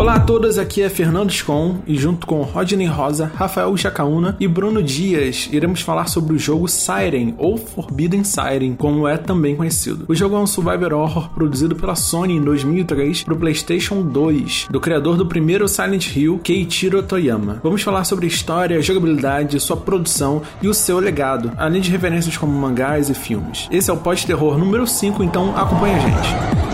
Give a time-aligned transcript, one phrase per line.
[0.00, 4.48] Olá a todos, aqui é Fernando Scon e junto com Rodney Rosa, Rafael Jacaúna e
[4.48, 10.06] Bruno Dias iremos falar sobre o jogo Siren ou Forbidden Siren, como é também conhecido.
[10.08, 14.68] O jogo é um survival horror produzido pela Sony em 2003 para o PlayStation 2,
[14.70, 17.60] do criador do primeiro Silent Hill, Keiichiro Toyama.
[17.62, 22.58] Vamos falar sobre história, jogabilidade, sua produção e o seu legado, além de referências como
[22.58, 23.68] mangás e filmes.
[23.70, 26.70] Esse é o pós-terror número 5, então acompanha a gente.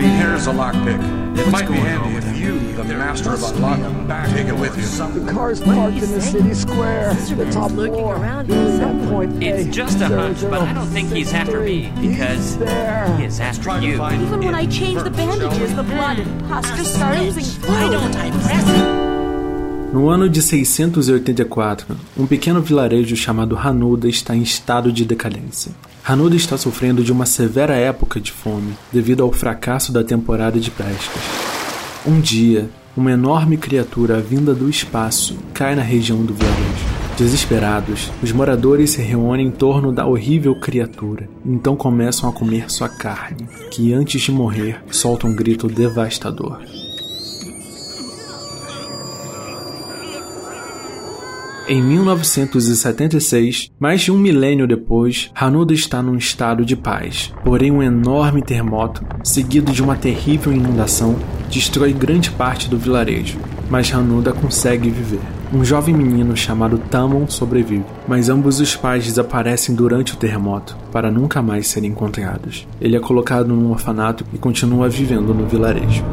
[0.00, 1.00] Here's a lockpick.
[1.36, 4.84] It might be handy if you, the master of unlocking, take it with you.
[4.84, 7.14] The car's parked in the city square.
[7.14, 8.16] The top looking floor.
[8.16, 11.90] around That point It's A, just a hunch, but I don't think he's after me
[12.00, 12.56] because
[13.18, 13.94] he is after you.
[13.94, 18.14] Even when I change the bandages, the blood and pus just start oozing Why don't
[18.16, 19.04] I press it?
[19.94, 25.70] No ano de 684, um pequeno vilarejo chamado Hanuda está em estado de decadência.
[26.04, 30.70] Hanuda está sofrendo de uma severa época de fome devido ao fracasso da temporada de
[30.70, 31.63] pescas.
[32.06, 36.84] Um dia, uma enorme criatura vinda do espaço cai na região do vilarejo.
[37.16, 42.90] Desesperados, os moradores se reúnem em torno da horrível criatura, então começam a comer sua
[42.90, 46.60] carne, que antes de morrer solta um grito devastador.
[51.66, 57.32] Em 1976, mais de um milênio depois, Hanuda está num estado de paz.
[57.42, 61.16] Porém, um enorme terremoto, seguido de uma terrível inundação,
[61.50, 63.38] destrói grande parte do vilarejo.
[63.70, 65.22] Mas Hanuda consegue viver.
[65.54, 71.10] Um jovem menino chamado Tamon sobrevive, mas ambos os pais desaparecem durante o terremoto para
[71.10, 72.68] nunca mais serem encontrados.
[72.78, 76.04] Ele é colocado num orfanato e continua vivendo no vilarejo.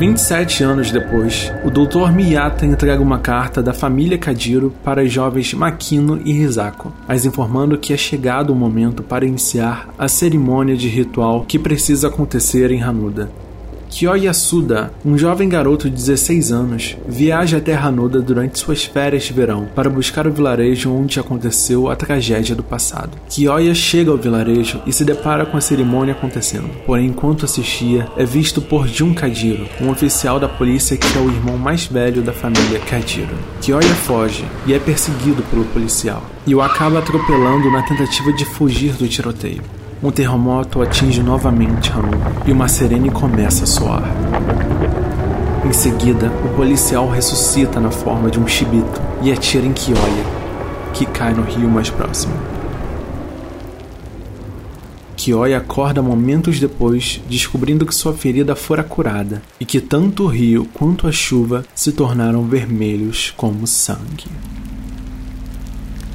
[0.00, 2.10] 27 anos depois, o Dr.
[2.10, 7.76] Miyata entrega uma carta da família Kadiro para os jovens Makino e Hisako, as informando
[7.76, 12.82] que é chegado o momento para iniciar a cerimônia de ritual que precisa acontecer em
[12.82, 13.30] Hanuda.
[13.90, 19.32] Kyo Yasuda, um jovem garoto de 16 anos, viaja até Hanuda durante suas férias de
[19.32, 23.18] verão para buscar o vilarejo onde aconteceu a tragédia do passado.
[23.28, 26.70] Kyoya chega ao vilarejo e se depara com a cerimônia acontecendo.
[26.86, 31.28] Porém, enquanto assistia, é visto por Jun Kadiro, um oficial da polícia que é o
[31.28, 33.36] irmão mais velho da família Kadiro.
[33.60, 38.94] Kyoya foge e é perseguido pelo policial, e o acaba atropelando na tentativa de fugir
[38.94, 39.79] do tiroteio.
[40.02, 44.02] Um terremoto atinge novamente Hanuda e uma sirene começa a soar.
[45.62, 50.24] Em seguida, o policial ressuscita na forma de um chibito e atira em Kyoya,
[50.94, 52.32] que cai no rio mais próximo.
[55.18, 60.66] Kyoya acorda momentos depois, descobrindo que sua ferida fora curada e que tanto o rio
[60.72, 64.24] quanto a chuva se tornaram vermelhos como sangue.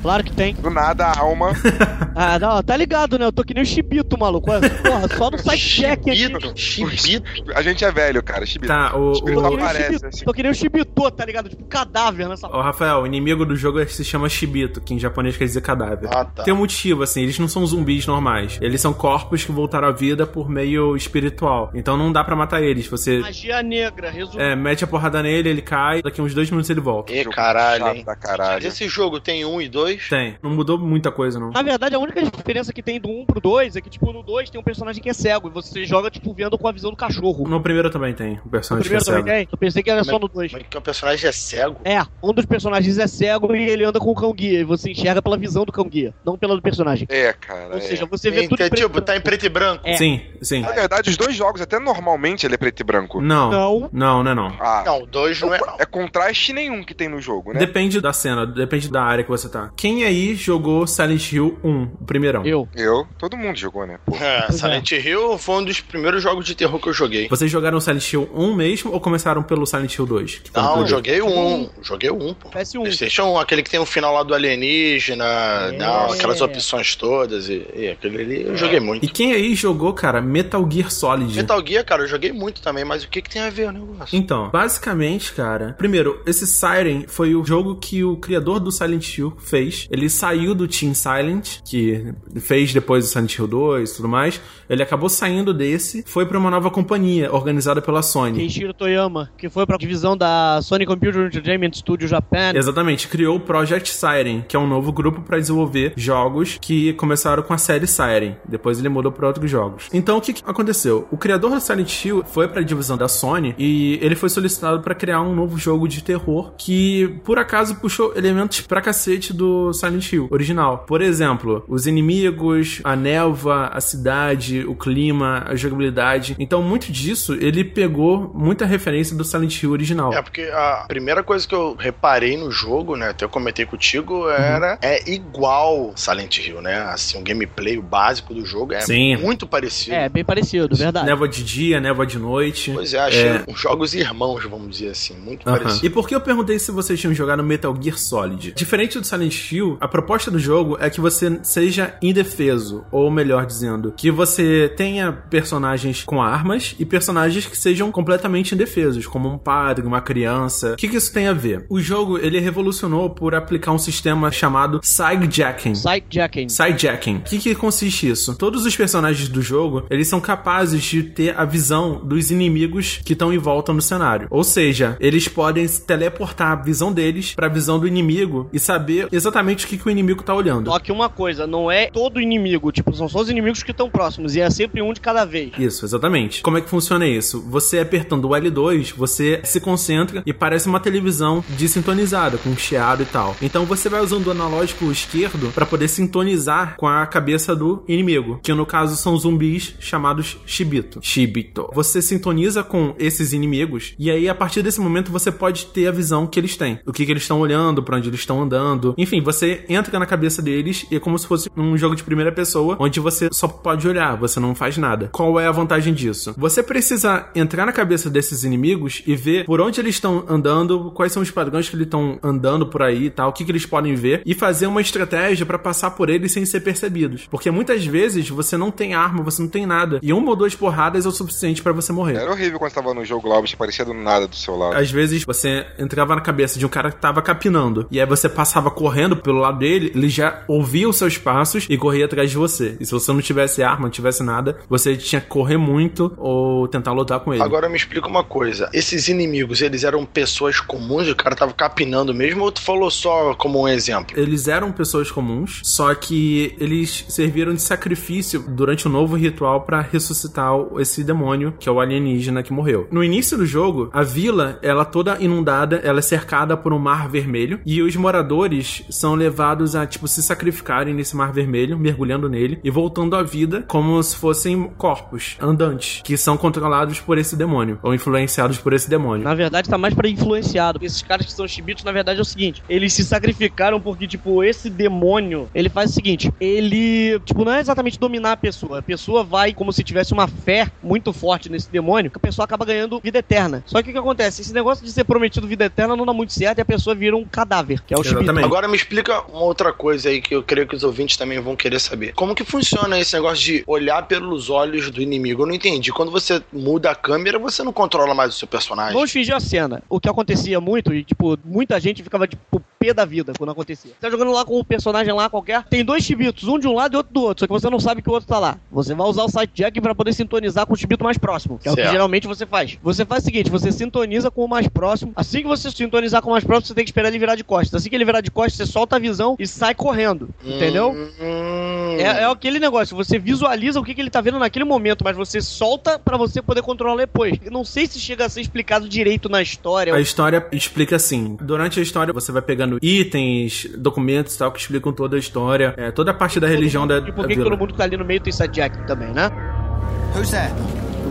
[0.06, 0.54] Claro que tem.
[0.54, 1.52] Do nada a alma.
[2.18, 3.26] Ah, não, tá ligado, né?
[3.26, 4.50] Eu tô que nem o Chibito, maluco.
[4.50, 6.16] Porra, só no sidecheck aqui.
[6.16, 7.52] Chibito, chibito.
[7.54, 8.46] A gente é velho, cara.
[8.46, 8.72] Chibito.
[8.72, 10.24] Tá, o, Chibito o aparece Chibito, assim.
[10.24, 11.50] tô que nem o Chibito, tá ligado?
[11.50, 15.36] Tipo, cadáver nessa Ô, Rafael, o inimigo do jogo se chama Shibito, que em japonês
[15.36, 16.08] quer dizer cadáver.
[16.10, 16.44] Ah, tá.
[16.44, 18.58] Tem um motivo, assim, eles não são zumbis normais.
[18.62, 21.70] Eles são corpos que voltaram à vida por meio espiritual.
[21.74, 22.88] Então não dá pra matar eles.
[22.88, 24.42] Você magia negra, resumindo.
[24.42, 27.12] é, mete a porrada nele, ele cai, daqui uns dois minutos ele volta.
[27.12, 28.06] E caralho, hein?
[28.06, 28.66] da caralho.
[28.66, 29.95] Esse jogo tem um e dois?
[30.10, 30.36] Tem.
[30.42, 31.52] Não mudou muita coisa, não.
[31.52, 34.24] Na verdade, a única diferença que tem do 1 pro 2 é que, tipo, no
[34.24, 36.92] 2 tem um personagem que é cego e você joga, tipo, vendo com a visão
[36.92, 37.48] do cachorro.
[37.48, 39.38] No primeiro também tem o No personagem que é primeiro também cego.
[39.46, 39.48] tem?
[39.52, 40.52] Eu pensei que era só no 2.
[40.52, 41.78] Como é que o personagem é cego?
[41.84, 44.60] É, um dos personagens é cego e ele anda com o cão guia.
[44.60, 47.08] E você enxerga pela visão do cão guia, não pela do personagem.
[47.10, 47.70] É, cara.
[47.72, 47.82] Ou é.
[47.82, 49.06] seja, você vê Tem- tudo tem, em preto e tipo, branco.
[49.06, 49.82] tá em preto e branco.
[49.86, 49.96] É.
[49.98, 50.62] Sim, sim.
[50.62, 53.22] Na verdade, os dois jogos, até normalmente, ele é preto e branco.
[53.22, 53.52] Não.
[53.52, 53.90] Não.
[53.92, 54.56] Não, não é não.
[54.60, 55.76] Ah, Não, o dois não é não.
[55.80, 57.60] é contraste nenhum que tem no jogo, né?
[57.60, 59.72] Depende da cena, depende da área que você tá.
[59.86, 62.44] Quem aí jogou Silent Hill 1, o primeirão?
[62.44, 62.68] Eu.
[62.76, 64.00] Eu, todo mundo jogou, né?
[64.04, 64.16] Pô.
[64.16, 67.28] É, Silent Hill foi um dos primeiros jogos de terror que eu joguei.
[67.30, 70.36] Vocês jogaram Silent Hill 1 mesmo ou começaram pelo Silent Hill 2?
[70.40, 71.70] que foi no Não, joguei o 1.
[71.84, 72.50] Joguei o 1, pô.
[72.50, 72.82] PS1.
[72.82, 77.48] PlayStation 1, aquele que tem o final lá do alienígena, não, aquelas opções todas.
[77.48, 79.06] E, e aquele ali eu joguei muito.
[79.06, 81.38] E quem aí jogou, cara, Metal Gear Solid?
[81.38, 83.72] Metal Gear, cara, eu joguei muito também, mas o que, que tem a ver o
[83.72, 84.18] negócio?
[84.18, 89.38] Então, basicamente, cara, primeiro, esse Siren foi o jogo que o criador do Silent Hill
[89.38, 89.75] fez.
[89.90, 94.42] Ele saiu do Team Silent, que fez depois o Silent Hill 2 e tudo mais.
[94.70, 98.38] Ele acabou saindo desse, foi pra uma nova companhia organizada pela Sony.
[98.38, 102.54] Keiichiro Toyama, que foi pra divisão da Sony Computer Entertainment Studio Japan.
[102.56, 107.44] Exatamente, criou o Project Siren, que é um novo grupo para desenvolver jogos que começaram
[107.44, 108.36] com a série Siren.
[108.48, 109.90] Depois ele mudou para outros jogos.
[109.94, 111.08] Então o que, que aconteceu?
[111.12, 114.82] O criador do Silent Hill foi para a divisão da Sony e ele foi solicitado
[114.82, 119.55] para criar um novo jogo de terror que por acaso puxou elementos pra cacete do
[119.56, 120.80] do Silent Hill original.
[120.88, 126.36] Por exemplo, os inimigos, a névoa, a cidade, o clima, a jogabilidade.
[126.40, 130.14] Então, muito disso ele pegou muita referência do Silent Hill original.
[130.14, 134.30] É, porque a primeira coisa que eu reparei no jogo, né, até eu comentei contigo,
[134.30, 134.78] era Uhum.
[134.82, 136.76] é igual Silent Hill, né?
[136.84, 139.18] Assim, o gameplay, o básico do jogo é Sim.
[139.18, 139.96] muito parecido.
[139.96, 141.06] É, bem parecido, verdade.
[141.06, 142.72] Névoa de dia, névoa de noite.
[142.74, 143.44] Pois é, achei É.
[143.48, 145.58] uns jogos irmãos, vamos dizer assim, muito Aham.
[145.60, 145.86] parecido.
[145.86, 148.54] E por que eu perguntei se vocês tinham jogado Metal Gear Solid?
[148.56, 149.45] Diferente do Silent
[149.80, 155.12] A proposta do jogo é que você seja indefeso, ou melhor dizendo, que você tenha
[155.12, 160.74] personagens com armas e personagens que sejam completamente indefesos, como um padre, uma criança.
[160.74, 161.66] O que, que isso tem a ver?
[161.70, 165.76] O jogo ele revolucionou por aplicar um sistema chamado sidejacking.
[165.76, 166.50] Sidejacking.
[166.50, 167.18] Sidejacking.
[167.18, 168.36] O que, que consiste isso?
[168.36, 173.14] Todos os personagens do jogo, eles são capazes de ter a visão dos inimigos que
[173.14, 174.28] estão em volta no cenário.
[174.30, 179.08] Ou seja, eles podem teleportar a visão deles para a visão do inimigo e saber
[179.12, 179.35] exatamente
[179.66, 180.70] o que, que o inimigo tá olhando.
[180.70, 183.90] Só que uma coisa, não é todo inimigo, tipo, são só os inimigos que estão
[183.90, 185.52] próximos, e é sempre um de cada vez.
[185.58, 186.42] Isso, exatamente.
[186.42, 187.42] Como é que funciona isso?
[187.50, 193.06] Você apertando o L2, você se concentra e parece uma televisão desintonizada, com chiado e
[193.06, 193.36] tal.
[193.42, 198.40] Então você vai usando o analógico esquerdo para poder sintonizar com a cabeça do inimigo,
[198.44, 201.00] que no caso são zumbis chamados Shibito.
[201.02, 201.70] Shibito.
[201.74, 205.92] Você sintoniza com esses inimigos e aí a partir desse momento você pode ter a
[205.92, 208.94] visão que eles têm, o que, que eles estão olhando, para onde eles estão andando.
[208.98, 212.32] Enfim, você entra na cabeça deles e é como se fosse um jogo de primeira
[212.32, 215.10] pessoa, onde você só pode olhar, você não faz nada.
[215.12, 216.34] Qual é a vantagem disso?
[216.38, 221.12] Você precisa entrar na cabeça desses inimigos e ver por onde eles estão andando, quais
[221.12, 223.66] são os padrões que eles estão andando por aí e tal, o que, que eles
[223.66, 227.28] podem ver, e fazer uma estratégia para passar por eles sem ser percebidos.
[227.30, 230.56] Porque muitas vezes você não tem arma, você não tem nada, e uma ou duas
[230.56, 232.18] porradas é o suficiente para você morrer.
[232.18, 234.78] Era horrível quando tava no jogo lá, o bicho aparecia do nada do seu lado.
[234.78, 238.30] Às vezes você entrava na cabeça de um cara que tava capinando, e aí você
[238.30, 242.38] passava correndo pelo lado dele, ele já ouvia os seus passos e corria atrás de
[242.38, 242.78] você.
[242.80, 246.68] E se você não tivesse arma, não tivesse nada, você tinha que correr muito ou
[246.68, 247.44] tentar lutar com ele.
[247.44, 248.70] Agora me explica uma coisa.
[248.74, 251.08] Esses inimigos, eles eram pessoas comuns?
[251.08, 254.18] O cara tava capinando mesmo ou tu falou só como um exemplo?
[254.20, 259.82] Eles eram pessoas comuns, só que eles serviram de sacrifício durante o novo ritual para
[259.82, 262.88] ressuscitar esse demônio, que é o alienígena que morreu.
[262.92, 267.08] No início do jogo, a vila, ela toda inundada, ela é cercada por um mar
[267.10, 272.60] vermelho e os moradores são levados a tipo se sacrificarem nesse mar vermelho, mergulhando nele
[272.64, 277.80] e voltando à vida como se fossem corpos andantes que são controlados por esse demônio
[277.84, 279.24] ou influenciados por esse demônio.
[279.24, 280.80] Na verdade, tá mais pra influenciado.
[280.82, 284.44] Esses caras que são chibitos, na verdade, é o seguinte: eles se sacrificaram porque, tipo,
[284.44, 288.80] esse demônio, ele faz o seguinte: ele, tipo, não é exatamente dominar a pessoa.
[288.80, 292.46] A pessoa vai como se tivesse uma fé muito forte nesse demônio, que a pessoa
[292.46, 293.64] acaba ganhando vida eterna.
[293.66, 294.42] Só que o que acontece?
[294.42, 297.16] Esse negócio de ser prometido vida eterna não dá muito certo e a pessoa vira
[297.16, 298.24] um cadáver, que é o chibito.
[298.24, 298.46] Exatamente.
[298.46, 298.95] Agora me explica
[299.30, 302.14] uma outra coisa aí que eu creio que os ouvintes também vão querer saber.
[302.14, 305.44] Como que funciona esse negócio de olhar pelos olhos do inimigo?
[305.44, 305.92] Eu não entendi.
[305.92, 308.94] Quando você muda a câmera, você não controla mais o seu personagem.
[308.94, 309.84] Vamos fingir a cena.
[309.90, 312.62] O que acontecia muito, e tipo, muita gente ficava tipo
[312.94, 313.92] da vida quando acontecia.
[313.92, 316.74] Você tá jogando lá com um personagem lá qualquer, tem dois chibitos, um de um
[316.74, 318.58] lado e outro do outro, só que você não sabe que o outro tá lá.
[318.72, 321.68] Você vai usar o site jack pra poder sintonizar com o chibito mais próximo, que
[321.68, 322.78] é o que geralmente você faz.
[322.84, 325.12] Você faz o seguinte, você sintoniza com o mais próximo.
[325.16, 327.44] Assim que você sintonizar com o mais próximo, você tem que esperar ele virar de
[327.44, 327.82] costas.
[327.82, 330.30] Assim que ele virar de costas, você solta a visão e sai correndo.
[330.44, 330.92] Entendeu?
[330.92, 335.04] Hum, É, é aquele negócio, você visualiza o que, que ele tá vendo naquele momento,
[335.04, 337.38] mas você solta pra você poder controlar depois.
[337.44, 339.94] Eu não sei se chega a ser explicado direito na história.
[339.94, 341.38] A história explica assim.
[341.42, 345.74] Durante a história, você vai pegando itens, documentos e tal, que explicam toda a história,
[345.78, 347.84] é, toda a parte da religião da, E por que, que todo mundo que tá
[347.84, 349.32] ali no meio tem sidejack também, né?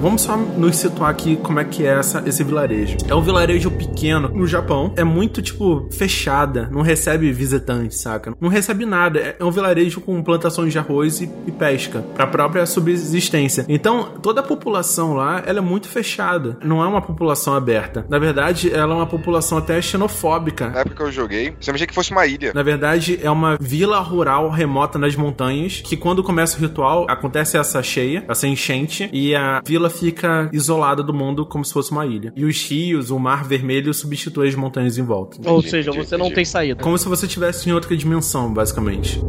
[0.01, 2.97] Vamos só nos situar aqui como é que é essa, esse vilarejo.
[3.09, 4.93] É um vilarejo pequeno no Japão.
[4.97, 6.69] É muito, tipo, fechada.
[6.73, 8.35] Não recebe visitantes, saca?
[8.41, 9.21] Não recebe nada.
[9.21, 12.01] É é um vilarejo com plantações de arroz e, e pesca.
[12.15, 13.67] Pra própria subsistência.
[13.69, 16.57] Então, toda a população lá, ela é muito fechada.
[16.65, 18.07] Não é uma população aberta.
[18.09, 20.71] Na verdade, ela é uma população até xenofóbica.
[20.71, 22.53] Na época que eu joguei, você achei que fosse uma ilha.
[22.55, 27.59] Na verdade, é uma vila rural remota nas montanhas que quando começa o ritual, acontece
[27.59, 32.07] essa cheia, essa enchente, e a vila fica isolada do mundo como se fosse uma
[32.07, 32.33] ilha.
[32.37, 35.39] E os rios, o mar vermelho substitui as montanhas em volta.
[35.49, 36.35] Ou Entendi, seja, entendi, você não entendi.
[36.37, 36.83] tem saída.
[36.83, 39.21] Como se você estivesse em outra dimensão, basicamente.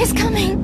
[0.00, 0.63] It's coming.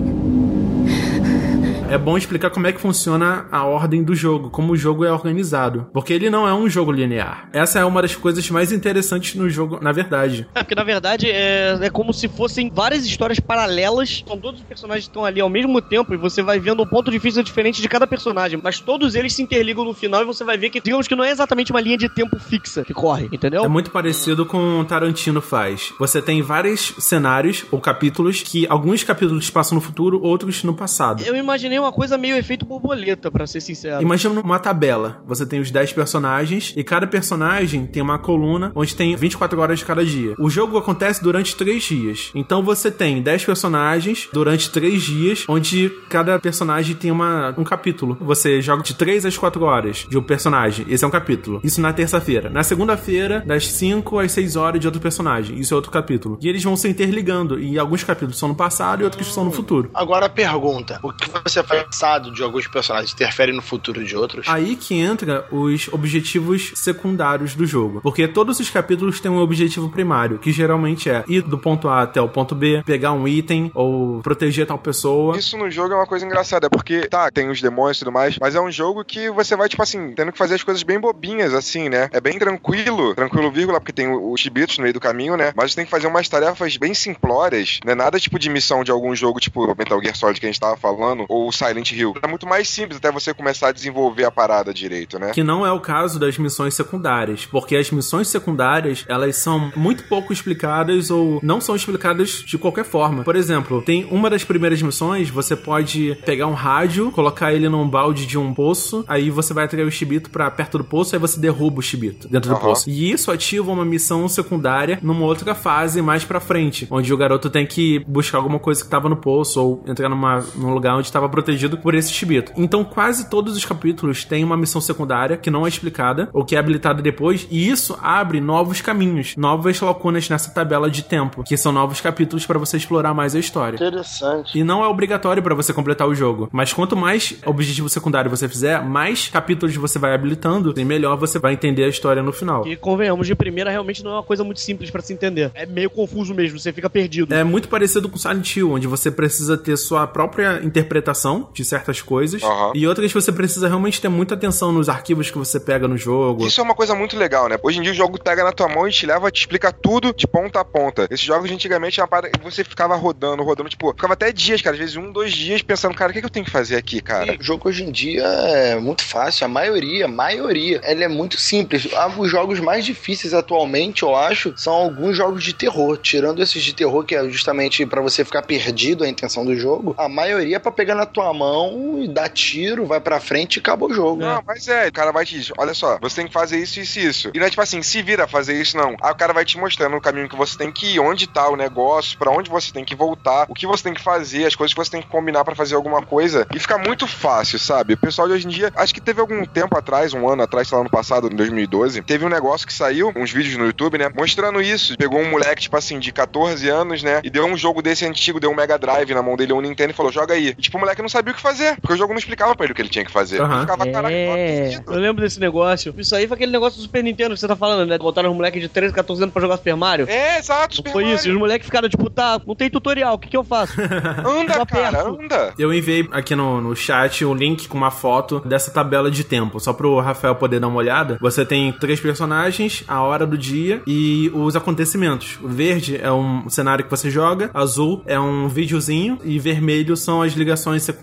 [1.91, 5.13] É bom explicar como é que funciona a ordem do jogo, como o jogo é
[5.13, 5.89] organizado.
[5.93, 7.49] Porque ele não é um jogo linear.
[7.53, 10.47] Essa é uma das coisas mais interessantes no jogo, na verdade.
[10.55, 14.23] É, porque na verdade é, é como se fossem várias histórias paralelas.
[14.25, 16.87] São todos os personagens que estão ali ao mesmo tempo e você vai vendo um
[16.87, 18.61] ponto de vista diferente de cada personagem.
[18.63, 21.25] Mas todos eles se interligam no final e você vai ver que, digamos que não
[21.25, 23.65] é exatamente uma linha de tempo fixa que corre, entendeu?
[23.65, 25.93] É muito parecido com o Tarantino faz.
[25.99, 31.25] Você tem vários cenários ou capítulos que alguns capítulos passam no futuro, outros no passado.
[31.25, 34.03] Eu imaginei uma coisa meio efeito borboleta, pra ser sincero.
[34.03, 35.23] Imagina uma tabela.
[35.27, 39.79] Você tem os 10 personagens e cada personagem tem uma coluna onde tem 24 horas
[39.79, 40.35] de cada dia.
[40.39, 42.31] O jogo acontece durante 3 dias.
[42.35, 48.17] Então você tem 10 personagens durante 3 dias, onde cada personagem tem uma, um capítulo.
[48.21, 50.87] Você joga de 3 às 4 horas de um personagem.
[50.89, 51.61] Esse é um capítulo.
[51.63, 52.51] Isso na terça-feira.
[52.51, 55.59] Na segunda-feira, das 5 às 6 horas de outro personagem.
[55.59, 56.39] Isso é outro capítulo.
[56.41, 57.59] E eles vão se interligando.
[57.59, 59.91] E alguns capítulos são no passado e outros são no futuro.
[59.95, 64.47] Agora a pergunta: o que você passado de alguns personagens interfere no futuro de outros?
[64.49, 68.01] Aí que entra os objetivos secundários do jogo.
[68.01, 72.03] Porque todos os capítulos têm um objetivo primário, que geralmente é ir do ponto A
[72.03, 75.37] até o ponto B, pegar um item ou proteger tal pessoa.
[75.37, 78.37] Isso no jogo é uma coisa engraçada, porque, tá, tem os demônios e tudo mais,
[78.41, 80.99] mas é um jogo que você vai, tipo assim, tendo que fazer as coisas bem
[80.99, 82.09] bobinhas, assim, né?
[82.13, 85.53] É bem tranquilo, tranquilo, vírgula, porque tem os chibitos no meio do caminho, né?
[85.55, 88.85] Mas você tem que fazer umas tarefas bem simplórias, não é nada tipo de missão
[88.85, 92.15] de algum jogo, tipo Metal Gear Solid que a gente tava falando, ou Silent Hill.
[92.23, 95.33] É muito mais simples até você começar a desenvolver a parada direito, né?
[95.33, 100.05] Que não é o caso das missões secundárias, porque as missões secundárias, elas são muito
[100.05, 103.23] pouco explicadas ou não são explicadas de qualquer forma.
[103.25, 107.87] Por exemplo, tem uma das primeiras missões, você pode pegar um rádio, colocar ele num
[107.87, 111.21] balde de um poço, aí você vai atrair o chibito pra perto do poço, aí
[111.21, 112.69] você derruba o chibito dentro do Aham.
[112.69, 112.89] poço.
[112.89, 117.51] E isso ativa uma missão secundária numa outra fase mais pra frente, onde o garoto
[117.51, 121.07] tem que buscar alguma coisa que tava no poço ou entrar numa, num lugar onde
[121.07, 121.50] estava protegido
[121.83, 122.53] por esse chibito.
[122.57, 126.57] Então, quase todos os capítulos têm uma missão secundária que não é explicada ou que
[126.57, 131.57] é habilitada depois, e isso abre novos caminhos, novas lacunas nessa tabela de tempo, que
[131.57, 133.77] são novos capítulos pra você explorar mais a história.
[133.77, 134.59] Interessante.
[134.59, 136.49] E não é obrigatório pra você completar o jogo.
[136.53, 141.39] Mas quanto mais objetivo secundário você fizer, mais capítulos você vai habilitando, e melhor você
[141.39, 142.67] vai entender a história no final.
[142.67, 145.51] E convenhamos, de primeira realmente não é uma coisa muito simples pra se entender.
[145.55, 147.33] É meio confuso mesmo, você fica perdido.
[147.35, 152.01] É muito parecido com Silent Hill, onde você precisa ter sua própria interpretação de certas
[152.01, 152.73] coisas, Aham.
[152.75, 156.47] e outras você precisa realmente ter muita atenção nos arquivos que você pega no jogo.
[156.47, 157.59] Isso é uma coisa muito legal, né?
[157.63, 160.15] Hoje em dia o jogo pega na tua mão e te leva, te explica tudo
[160.15, 161.07] de ponta a ponta.
[161.11, 164.63] Esses jogos antigamente é uma parada que você ficava rodando, rodando, tipo, ficava até dias,
[164.63, 166.77] cara, às vezes um, dois dias pensando, cara, o que, que eu tenho que fazer
[166.77, 167.35] aqui, cara?
[167.35, 171.09] E o jogo hoje em dia é muito fácil, a maioria, a maioria, ele é
[171.09, 171.89] muito simples.
[171.95, 175.97] Ah, Os jogos mais difíceis atualmente, eu acho, são alguns jogos de terror.
[175.97, 179.95] Tirando esses de terror, que é justamente pra você ficar perdido a intenção do jogo,
[179.99, 183.61] a maioria é pra pegar na tua mão e dar tiro, vai pra frente e
[183.61, 184.23] acaba o jogo.
[184.23, 186.81] Não, mas é, o cara vai te dizer, olha só, você tem que fazer isso,
[186.81, 187.31] isso e isso.
[187.35, 188.97] E não é tipo assim, se vira a fazer isso, não.
[189.01, 191.49] Aí o cara vai te mostrando o caminho que você tem que ir, onde tá
[191.49, 194.55] o negócio, pra onde você tem que voltar, o que você tem que fazer, as
[194.55, 196.47] coisas que você tem que combinar pra fazer alguma coisa.
[196.55, 197.95] E fica muito fácil, sabe?
[197.95, 200.69] O pessoal de hoje em dia, acho que teve algum tempo atrás, um ano atrás,
[200.69, 203.99] sei lá, ano passado, em 2012, teve um negócio que saiu, uns vídeos no YouTube,
[203.99, 204.11] né?
[204.15, 204.97] Mostrando isso.
[204.97, 207.21] Pegou um moleque, tipo assim, de 14 anos, né?
[207.23, 209.91] E deu um jogo desse antigo, deu um Mega Drive na mão dele, um Nintendo,
[209.91, 210.49] e falou, joga aí.
[210.49, 212.65] E tipo, o moleque não sabia o que fazer, porque o jogo não explicava pra
[212.65, 213.41] ele o que ele tinha que fazer.
[213.41, 213.53] Aham.
[213.53, 215.95] Ele ficava, É, acredito." eu lembro desse negócio.
[215.99, 217.99] Isso aí foi aquele negócio do Super Nintendo que você tá falando, né?
[217.99, 220.07] Botaram os moleques de 13, 14 anos pra jogar Super Mario.
[220.09, 221.13] É, exato, Super foi isso?
[221.25, 221.33] E Mario.
[221.35, 223.75] os moleques ficaram tipo, tá, não tem tutorial, o que que eu faço?
[223.81, 225.19] Anda, Só cara, aperto.
[225.23, 225.55] anda.
[225.59, 229.59] Eu enviei aqui no, no chat o link com uma foto dessa tabela de tempo,
[229.61, 231.19] só pro Rafael poder dar uma olhada.
[231.21, 235.39] Você tem três personagens, a hora do dia e os acontecimentos.
[235.43, 240.23] O verde é um cenário que você joga, azul é um videozinho e vermelho são
[240.23, 241.00] as ligações secundárias,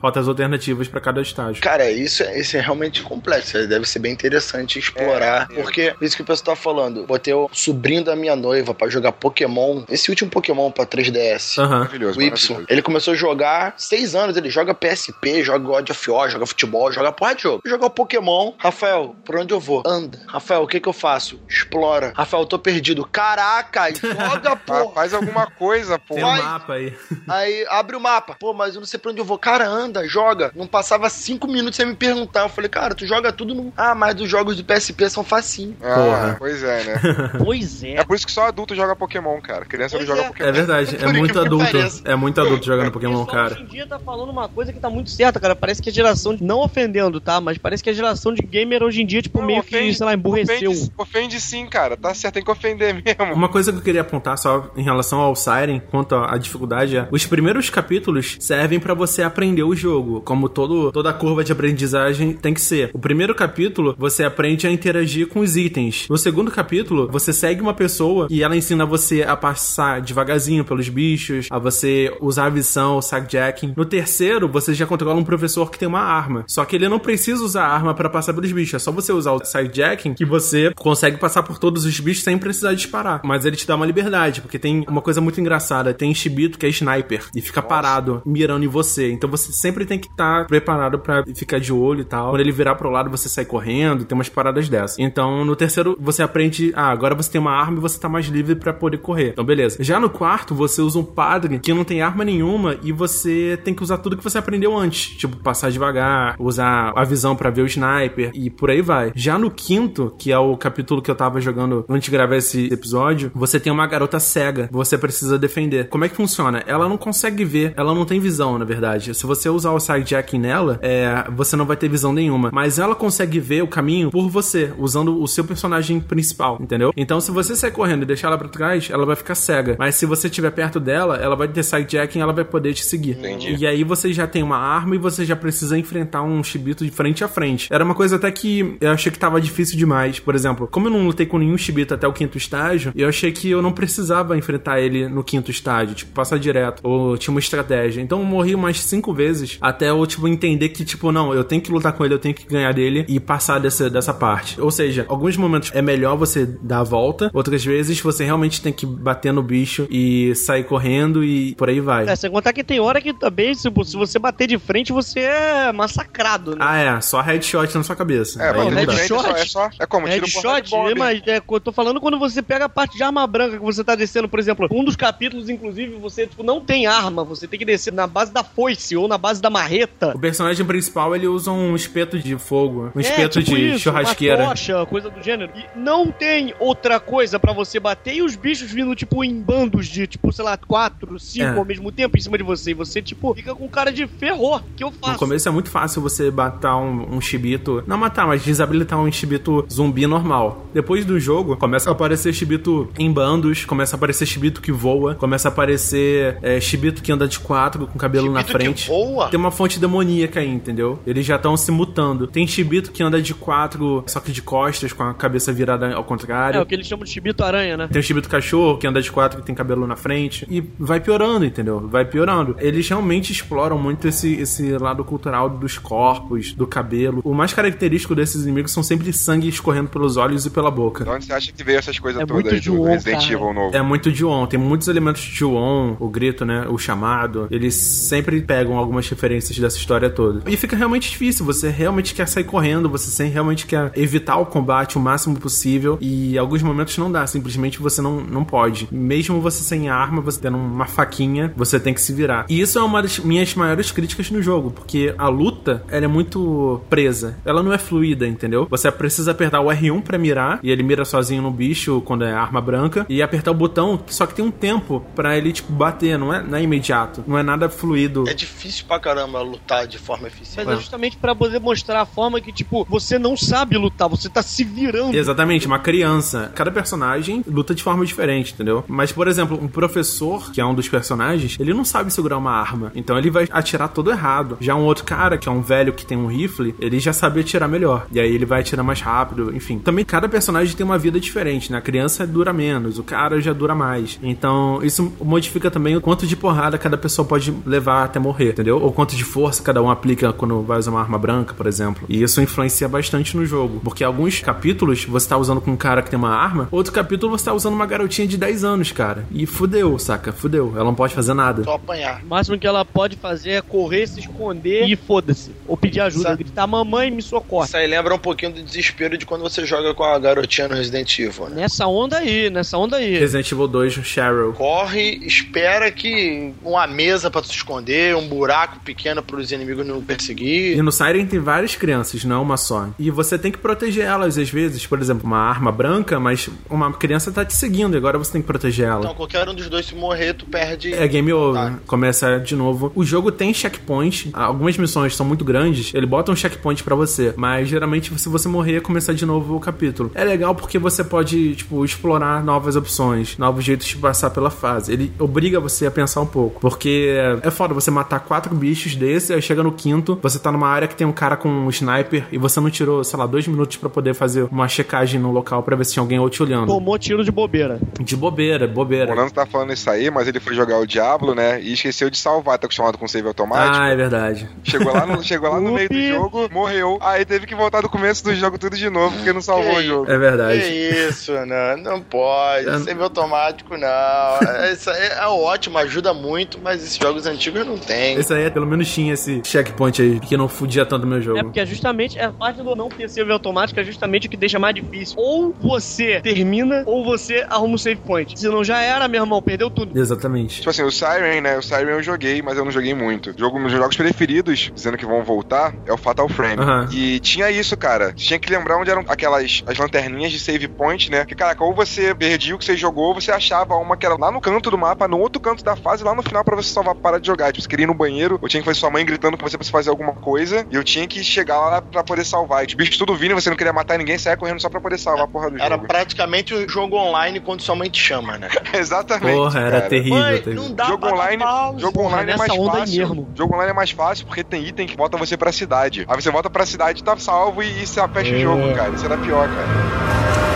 [0.00, 1.62] rotas alternativas pra cada estágio.
[1.62, 3.66] Cara, isso, é- isso é realmente complexo.
[3.66, 5.48] Deve ser bem interessante explorar.
[5.50, 8.88] É, porque, isso que o pessoal tá falando, botei o sobrinho da minha noiva pra
[8.88, 9.84] jogar Pokémon.
[9.88, 11.58] Esse último Pokémon pra 3DS.
[11.58, 11.78] Aham.
[11.80, 12.30] Maravilhoso, O Y.
[12.30, 12.66] maravilhoso.
[12.68, 14.36] Ele começou a jogar seis anos.
[14.36, 17.62] Ele joga PSP, joga God of War, joga futebol, joga porra de jogo.
[17.64, 18.52] Jogar o Pokémon.
[18.58, 19.82] Rafael, por onde eu vou?
[19.86, 20.18] Anda.
[20.26, 21.40] Rafael, o que que eu faço?
[21.48, 22.12] Explora.
[22.14, 23.06] Rafael, eu tô perdido.
[23.10, 24.92] Caraca, joga, porra.
[24.94, 26.14] faz alguma coisa, pô.
[26.14, 26.94] Tem um mapa aí.
[27.28, 28.36] Aí abre o mapa.
[28.38, 29.35] Pô, mas eu não sei pra onde eu vou.
[29.38, 30.50] Cara, anda, joga.
[30.54, 32.42] Não passava cinco minutos sem me perguntar.
[32.42, 33.72] Eu falei, cara, tu joga tudo no.
[33.76, 35.76] Ah, mas os jogos do PSP são facinho.
[35.82, 36.36] Ah, Porra.
[36.38, 37.00] pois é, né?
[37.44, 37.94] pois é.
[37.96, 39.64] É por isso que só adulto joga Pokémon, cara.
[39.64, 40.30] Criança Pois não joga é.
[40.30, 40.48] Pokémon.
[40.48, 41.76] É verdade, é muito que adulto.
[42.04, 43.54] É muito adulto jogando Pokémon, cara.
[43.54, 45.54] hoje em dia tá falando uma coisa que tá muito certa, cara.
[45.56, 47.40] Parece que a geração, de- não ofendendo, tá?
[47.40, 49.96] Mas parece que a geração de gamer hoje em dia, tipo, Não, meio que, ofende-
[49.96, 50.70] sei lá, emburreceu.
[50.70, 51.96] Ofende, ofende sim, cara.
[51.96, 53.34] Tá certo, tem que ofender mesmo.
[53.34, 57.08] Uma coisa que eu queria apontar só em relação ao Siren, quanto à dificuldade, é
[57.10, 62.32] os primeiros capítulos servem pra você aprendeu o jogo, como todo, toda curva de aprendizagem
[62.32, 62.90] tem que ser.
[62.92, 66.06] O primeiro capítulo, você aprende a interagir com os itens.
[66.08, 70.88] No segundo capítulo, você segue uma pessoa e ela ensina você a passar devagarzinho pelos
[70.88, 73.74] bichos, a você usar a visão, o sackjacking.
[73.76, 76.44] No terceiro, você já controla um professor que tem uma arma.
[76.46, 79.12] Só que ele não precisa usar a arma para passar pelos bichos, é só você
[79.12, 83.20] usar o sidejacking que você consegue passar por todos os bichos sem precisar disparar.
[83.24, 86.66] Mas ele te dá uma liberdade, porque tem uma coisa muito engraçada, tem Shibito que
[86.66, 89.10] é sniper e fica parado mirando em você.
[89.16, 92.30] Então você sempre tem que estar tá preparado para ficar de olho e tal.
[92.30, 94.98] Quando ele virar pro lado, você sai correndo, tem umas paradas dessas.
[94.98, 98.26] Então no terceiro você aprende, ah, agora você tem uma arma e você tá mais
[98.26, 99.30] livre para poder correr.
[99.30, 99.82] Então beleza.
[99.82, 103.74] Já no quarto, você usa um padre que não tem arma nenhuma e você tem
[103.74, 107.62] que usar tudo que você aprendeu antes, tipo passar devagar, usar a visão para ver
[107.62, 109.12] o sniper e por aí vai.
[109.14, 112.66] Já no quinto, que é o capítulo que eu tava jogando antes de gravar esse
[112.72, 115.88] episódio, você tem uma garota cega, você precisa defender.
[115.88, 116.62] Como é que funciona?
[116.66, 119.05] Ela não consegue ver, ela não tem visão, na verdade.
[119.14, 122.50] Se você usar o sidejacking nela, é, você não vai ter visão nenhuma.
[122.52, 126.92] Mas ela consegue ver o caminho por você, usando o seu personagem principal, entendeu?
[126.96, 129.76] Então, se você sair correndo e deixar ela pra trás, ela vai ficar cega.
[129.78, 133.18] Mas se você estiver perto dela, ela vai ter sidejacking, ela vai poder te seguir.
[133.18, 133.56] Entendi.
[133.58, 136.90] E aí você já tem uma arma e você já precisa enfrentar um chibito de
[136.90, 137.68] frente a frente.
[137.72, 140.18] Era uma coisa até que eu achei que tava difícil demais.
[140.18, 143.32] Por exemplo, como eu não lutei com nenhum chibito até o quinto estágio, eu achei
[143.32, 146.80] que eu não precisava enfrentar ele no quinto estágio, tipo, passar direto.
[146.82, 148.00] Ou tinha uma estratégia.
[148.00, 151.60] Então eu morri umas cinco vezes até eu, tipo, entender que, tipo, não, eu tenho
[151.60, 154.60] que lutar com ele, eu tenho que ganhar dele e passar dessa, dessa parte.
[154.60, 158.72] Ou seja, alguns momentos é melhor você dar a volta, outras vezes você realmente tem
[158.72, 162.08] que bater no bicho e sair correndo e por aí vai.
[162.08, 165.20] É, sem contar que tem hora que também, se, se você bater de frente, você
[165.20, 166.58] é massacrado, né?
[166.60, 168.42] Ah, é, só headshot na sua cabeça.
[168.42, 169.70] É, mas headshot é só, é só.
[169.78, 173.02] É como tiro Headshot, mas é, eu tô falando quando você pega a parte de
[173.02, 176.60] arma branca que você tá descendo, por exemplo, um dos capítulos, inclusive, você tipo, não
[176.60, 180.12] tem arma, você tem que descer na base da foice ou na base da marreta.
[180.14, 183.78] O personagem principal ele usa um espeto de fogo, um É, espeto tipo de isso,
[183.80, 184.42] churrasqueira.
[184.42, 185.50] Uma tocha, coisa do gênero.
[185.56, 189.86] E não tem outra coisa pra você bater e os bichos vindo, tipo, em bandos
[189.86, 191.58] de, tipo, sei lá, quatro, cinco É.
[191.58, 192.70] ao mesmo tempo em cima de você.
[192.70, 194.60] E você, tipo, fica com cara de ferrou.
[194.76, 195.18] que eu No faço?
[195.18, 197.82] começo é muito fácil você matar um, um chibito.
[197.86, 200.66] Não matar, mas desabilitar um chibito zumbi normal.
[200.74, 205.14] Depois do jogo, começa a aparecer chibito em bandos, começa a aparecer chibito que voa,
[205.14, 208.65] começa a aparecer é, chibito que anda de quatro com cabelo na Chibito que frente.
[208.72, 209.28] Voa?
[209.28, 210.98] Tem uma fonte demoníaca aí, entendeu?
[211.06, 212.26] Eles já estão se mutando.
[212.26, 216.04] Tem chibito que anda de quatro, só que de costas, com a cabeça virada ao
[216.04, 216.58] contrário.
[216.58, 217.88] É o que eles chamam de chibito aranha, né?
[217.90, 220.46] Tem o chibito cachorro, que anda de quatro, que tem cabelo na frente.
[220.50, 221.86] E vai piorando, entendeu?
[221.88, 222.56] Vai piorando.
[222.58, 227.20] Eles realmente exploram muito esse, esse lado cultural dos corpos, do cabelo.
[227.24, 231.04] O mais característico desses inimigos são sempre sangue escorrendo pelos olhos e pela boca.
[231.04, 233.32] De onde você acha que veio essas coisas É todas muito aí do Resident cara.
[233.32, 233.76] Evil novo?
[233.76, 238.40] É muito Ju-On, tem muitos elementos de Ju-On, o grito, né, o chamado, eles sempre
[238.40, 240.42] pegam algumas referências dessa história toda.
[240.50, 244.96] E fica realmente difícil, você realmente quer sair correndo, você realmente quer evitar o combate
[244.96, 248.88] o máximo possível e alguns momentos não dá, simplesmente você não, não pode.
[248.90, 252.46] Mesmo você sem arma, você tendo uma faquinha, você tem que se virar.
[252.48, 256.08] E isso é uma das minhas maiores críticas no jogo, porque a luta, ela é
[256.08, 258.66] muito presa, ela não é fluida, entendeu?
[258.70, 262.32] Você precisa apertar o R1 pra mirar, e ele mira sozinho no bicho quando é
[262.32, 266.18] arma branca, e apertar o botão, só que tem um tempo pra ele, tipo, bater,
[266.18, 268.24] não é, não é imediato, não é nada fluido.
[268.28, 270.66] É difícil pra caramba lutar de forma eficiente.
[270.66, 274.28] Mas é justamente pra poder mostrar a forma que, tipo, você não sabe lutar, você
[274.28, 275.14] tá se virando.
[275.16, 276.52] Exatamente, uma criança.
[276.54, 278.84] Cada personagem luta de forma diferente, entendeu?
[278.88, 282.52] Mas, por exemplo, um professor, que é um dos personagens, ele não sabe segurar uma
[282.52, 282.92] arma.
[282.94, 284.56] Então ele vai atirar todo errado.
[284.60, 287.40] Já um outro cara, que é um velho que tem um rifle, ele já sabe
[287.40, 288.06] atirar melhor.
[288.12, 289.78] E aí ele vai atirar mais rápido, enfim.
[289.78, 291.78] Também cada personagem tem uma vida diferente, né?
[291.78, 294.18] A criança dura menos, o cara já dura mais.
[294.22, 298.80] Então isso modifica também o quanto de porrada cada pessoa pode levar até morrer, entendeu?
[298.80, 302.04] Ou quanto de força cada um aplica quando vai usar uma arma branca, por exemplo.
[302.08, 303.80] E isso influencia bastante no jogo.
[303.82, 307.36] Porque alguns capítulos você tá usando com um cara que tem uma arma, outro capítulo
[307.36, 309.24] você tá usando uma garotinha de 10 anos, cara.
[309.32, 310.32] E fudeu, saca?
[310.32, 310.72] Fudeu.
[310.74, 311.64] Ela não pode fazer nada.
[311.64, 312.22] Só apanhar.
[312.24, 315.50] O máximo que ela pode fazer é correr, se esconder e foda-se.
[315.66, 317.66] Ou pedir ajuda, Sabe- gritar, mamãe, me socorre.
[317.66, 320.74] Isso aí lembra um pouquinho do desespero de quando você joga com a garotinha no
[320.74, 321.62] Resident Evil, né?
[321.62, 323.18] Nessa onda aí, nessa onda aí.
[323.18, 324.52] Resident Evil 2, Cheryl.
[324.52, 329.98] Corre, espera que uma mesa pra tu se esconder, um buraco pequeno pros inimigos não
[329.98, 330.82] E perseguir.
[330.82, 332.88] no Siren tem várias crianças, não uma só.
[332.98, 334.86] E você tem que proteger elas às vezes.
[334.86, 338.40] Por exemplo, uma arma branca, mas uma criança tá te seguindo e agora você tem
[338.40, 339.00] que proteger ela.
[339.00, 340.92] Então, qualquer um dos dois se morrer, tu perde.
[340.92, 341.60] É game over.
[341.60, 341.78] Tá.
[341.86, 342.92] Começa de novo.
[342.94, 344.30] O jogo tem checkpoint.
[344.32, 345.92] Algumas missões são muito grandes.
[345.94, 347.32] Ele bota um checkpoint pra você.
[347.36, 350.10] Mas geralmente, se você morrer, começar de novo o capítulo.
[350.14, 354.92] É legal porque você pode, tipo, explorar novas opções, novos jeitos de passar pela fase.
[354.92, 356.60] Ele obriga você a pensar um pouco.
[356.60, 360.50] Porque é foda você matar matar quatro bichos desse, aí chega no quinto, você tá
[360.50, 363.26] numa área que tem um cara com um sniper e você não tirou, sei lá,
[363.26, 366.28] dois minutos pra poder fazer uma checagem no local pra ver se tinha alguém ou
[366.28, 366.66] te olhando.
[366.66, 367.78] Tomou tiro de bobeira.
[368.00, 369.12] De bobeira, bobeira.
[369.12, 371.60] O Nando tá falando isso aí, mas ele foi jogar o Diablo, né?
[371.60, 373.76] E esqueceu de salvar, tá acostumado com save automático.
[373.76, 374.48] Ah, é verdade.
[374.64, 376.98] Chegou lá no, chegou lá no meio do jogo, morreu.
[377.00, 379.80] Aí teve que voltar do começo do jogo tudo de novo, porque não salvou Que
[379.80, 380.10] o jogo.
[380.10, 380.60] É verdade.
[380.60, 382.68] Que isso, não, não pode.
[382.68, 382.78] É.
[382.78, 383.86] Save automático, não.
[383.86, 388.05] É, Isso aí é ótimo, ajuda muito, mas esses jogos antigos não tem.
[388.12, 391.38] Esse aí, pelo menos, tinha esse checkpoint aí, que não fudia tanto o meu jogo.
[391.38, 394.36] É porque é justamente a parte do não ter save automático é justamente o que
[394.36, 395.16] deixa mais difícil.
[395.18, 398.38] Ou você termina, ou você arruma um save point.
[398.38, 399.98] Se não já era, meu irmão, perdeu tudo.
[399.98, 400.56] Exatamente.
[400.56, 401.58] Tipo assim, o Siren, né?
[401.58, 403.34] O Siren eu joguei, mas eu não joguei muito.
[403.36, 406.62] Jogo, meus jogos preferidos, dizendo que vão voltar, é o Fatal Frame.
[406.92, 408.08] E tinha isso, cara.
[408.08, 411.24] Você tinha que lembrar onde eram aquelas as lanterninhas de save point, né?
[411.24, 414.16] Que, caraca, ou você perdia o que você jogou, ou você achava uma que era
[414.16, 416.72] lá no canto do mapa, no outro canto da fase, lá no final, pra você
[416.72, 417.52] salvar, parar de jogar.
[417.52, 419.56] Tipo, você queria ir no banheiro, ou tinha que fazer sua mãe gritando com você
[419.56, 422.64] pra você fazer alguma coisa, e eu tinha que chegar lá pra poder salvar.
[422.64, 424.98] E os bichos tudo vindo, você não queria matar ninguém, saia correndo só pra poder
[424.98, 425.86] salvar a porra do Era jogo.
[425.88, 428.48] praticamente um jogo online quando sua mãe te chama, né?
[428.74, 429.34] Exatamente.
[429.36, 429.88] Porra, era cara.
[429.88, 430.18] terrível.
[430.18, 430.62] Mãe, terrível.
[430.64, 431.78] não dá Jogo pra online, pausa.
[431.78, 432.98] jogo Porra, online é mais fácil.
[433.08, 433.28] mesmo.
[433.34, 436.04] Jogo online é mais fácil porque tem item que volta você pra cidade.
[436.08, 438.90] Aí você volta pra cidade, tá salvo e, e você fecha o jogo, cara.
[438.94, 440.55] Isso era pior, cara.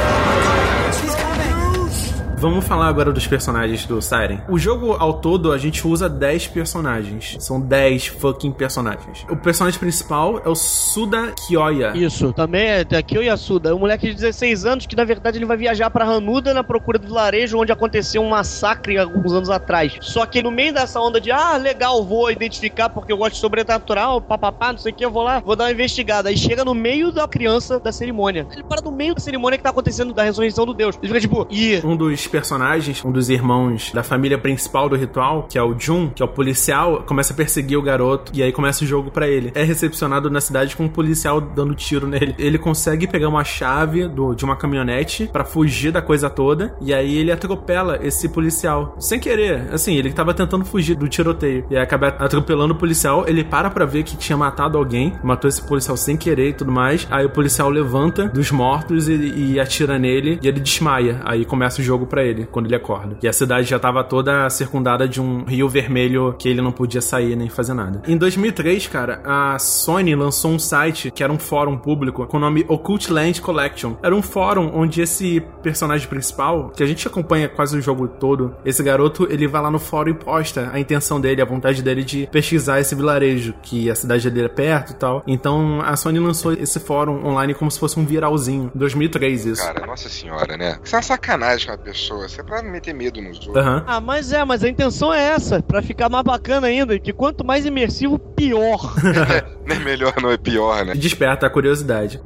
[2.41, 4.41] Vamos falar agora dos personagens do Siren.
[4.49, 7.37] O jogo ao todo a gente usa 10 personagens.
[7.39, 9.27] São 10 fucking personagens.
[9.29, 11.93] O personagem principal é o Suda Kyoya.
[11.95, 15.37] Isso, também é aqui o Yasuda, é um moleque de 16 anos que na verdade
[15.37, 19.51] ele vai viajar pra Hanuda na procura do vilarejo onde aconteceu um massacre alguns anos
[19.51, 19.99] atrás.
[20.01, 23.41] Só que no meio dessa onda de, ah, legal, vou identificar porque eu gosto de
[23.41, 26.31] sobrenatural, papapá, não sei o que, eu vou lá, vou dar uma investigada.
[26.31, 28.47] Aí chega no meio da criança da cerimônia.
[28.51, 30.97] Ele para no meio da cerimônia que tá acontecendo da ressurreição do Deus.
[31.03, 35.47] Ele fica tipo, ih, Um dos personagens, um dos irmãos da família principal do ritual,
[35.49, 38.53] que é o Jun, que é o policial, começa a perseguir o garoto e aí
[38.53, 39.53] começa o jogo pra ele.
[39.55, 42.35] É recepcionado na cidade com um policial dando tiro nele.
[42.39, 46.95] Ele consegue pegar uma chave do- de uma caminhonete pra fugir da coisa toda e
[46.95, 49.69] aí ele atropela esse policial sem querer.
[49.73, 53.25] Assim, ele tava tentando fugir do tiroteio e aí acaba atropelando o policial.
[53.27, 56.71] Ele para pra ver que tinha matado alguém, matou esse policial sem querer e tudo
[56.73, 57.07] mais.
[57.11, 59.15] Aí o policial levanta dos mortos e,
[59.55, 61.21] e atira nele e ele desmaia.
[61.25, 63.17] Aí começa o jogo pra ele quando ele acorda.
[63.23, 67.01] E a cidade já tava toda circundada de um rio vermelho que ele não podia
[67.01, 68.03] sair nem fazer nada.
[68.07, 72.41] Em 2003, cara, a Sony lançou um site que era um fórum público com o
[72.41, 73.95] nome Occult Land Collection.
[74.03, 78.55] Era um fórum onde esse personagem principal, que a gente acompanha quase o jogo todo,
[78.65, 82.05] esse garoto, ele vai lá no fórum e posta a intenção dele, a vontade dele
[82.05, 85.23] de pesquisar esse vilarejo, que a cidade dele é perto e tal.
[85.27, 88.71] Então a Sony lançou esse fórum online como se fosse um viralzinho.
[88.75, 89.63] Em 2003 isso.
[89.63, 90.79] Cara, nossa senhora, né?
[90.83, 92.10] Isso é uma sacanagem com a pessoa.
[92.25, 93.57] Isso é pra meter medo nos outros.
[93.57, 93.85] Aham.
[93.87, 97.45] Ah, mas é, mas a intenção é essa, pra ficar mais bacana ainda, que quanto
[97.45, 98.95] mais imersivo, pior.
[99.67, 100.95] Não é melhor, não é pior, né?
[100.95, 102.21] Desperta a curiosidade.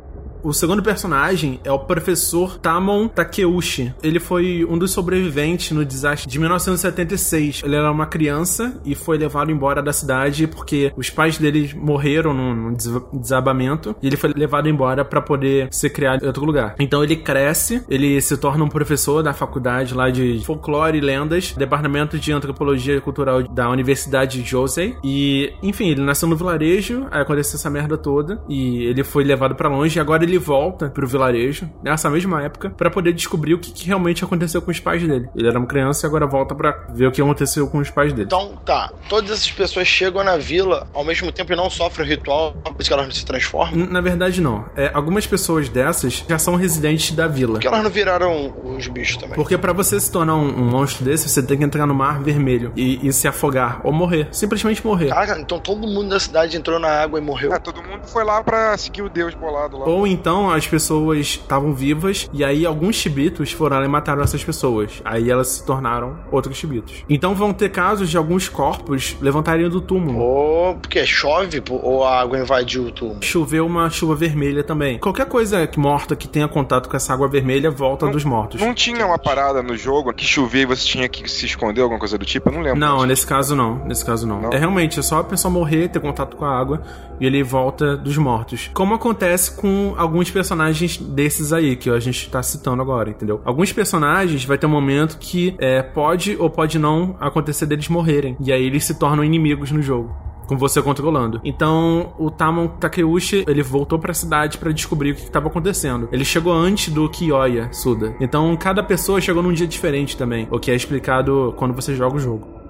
[0.44, 3.94] O segundo personagem é o professor Tamon Takeuchi.
[4.02, 7.62] Ele foi um dos sobreviventes no desastre de 1976.
[7.64, 12.34] Ele era uma criança e foi levado embora da cidade porque os pais dele morreram
[12.34, 16.44] num num des- desabamento e ele foi levado embora para poder ser criado em outro
[16.44, 16.74] lugar.
[16.78, 21.52] Então ele cresce, ele se torna um professor da faculdade lá de folclore e lendas,
[21.56, 24.94] departamento de antropologia cultural da Universidade de Josei.
[25.02, 29.54] E, enfim, ele nasceu no vilarejo, aí aconteceu essa merda toda e ele foi levado
[29.54, 33.58] pra longe e agora ele volta pro vilarejo nessa mesma época pra poder descobrir o
[33.58, 35.28] que, que realmente aconteceu com os pais dele.
[35.34, 38.12] Ele era uma criança e agora volta pra ver o que aconteceu com os pais
[38.12, 38.26] dele.
[38.26, 38.92] Então, tá.
[39.08, 42.76] Todas essas pessoas chegam na vila ao mesmo tempo e não sofrem o ritual, por
[42.78, 43.86] isso que elas não se transformam.
[43.86, 44.64] Na verdade, não.
[44.76, 47.54] É, algumas pessoas dessas já são residentes da vila.
[47.54, 49.34] Por que elas não viraram os bichos também?
[49.34, 52.22] Porque pra você se tornar um, um monstro desse, você tem que entrar no mar
[52.22, 54.28] vermelho e, e se afogar ou morrer.
[54.32, 55.08] Simplesmente morrer.
[55.08, 57.52] Caraca, então todo mundo da cidade entrou na água e morreu.
[57.52, 59.86] Ah, todo mundo foi lá pra seguir o Deus bolado lá.
[59.86, 64.42] Ou então as pessoas estavam vivas e aí alguns chibitos foram lá e mataram essas
[64.42, 65.02] pessoas.
[65.04, 67.04] Aí elas se tornaram outros chibitos.
[67.08, 70.18] Então vão ter casos de alguns corpos levantarem do túmulo.
[70.18, 73.22] Ou porque chove ou a água invadiu o túmulo.
[73.22, 74.98] Choveu uma chuva vermelha também.
[74.98, 78.60] Qualquer coisa morta que tenha contato com essa água vermelha volta dos mortos.
[78.60, 81.98] Não tinha uma parada no jogo que chovia e você tinha que se esconder, alguma
[81.98, 82.48] coisa do tipo?
[82.48, 82.78] Eu não lembro.
[82.78, 83.06] Não, disso.
[83.06, 83.84] nesse caso não.
[83.84, 84.40] Nesse caso não.
[84.40, 84.50] Não?
[84.50, 86.82] É realmente é só a pessoa morrer, ter contato com a água
[87.20, 88.70] e ele volta dos mortos.
[88.74, 93.40] Como acontece com alguns personagens desses aí que a gente tá citando agora, entendeu?
[93.44, 98.36] Alguns personagens vai ter um momento que é, pode ou pode não acontecer deles morrerem.
[98.40, 100.14] E aí eles se tornam inimigos no jogo.
[100.46, 101.40] Com você controlando.
[101.42, 106.06] Então, o Tamon Takeuchi, ele voltou pra cidade pra descobrir o que estava acontecendo.
[106.12, 108.14] Ele chegou antes do Kiyoya Suda.
[108.20, 110.46] Então, cada pessoa chegou num dia diferente também.
[110.50, 112.63] O que é explicado quando você joga o jogo.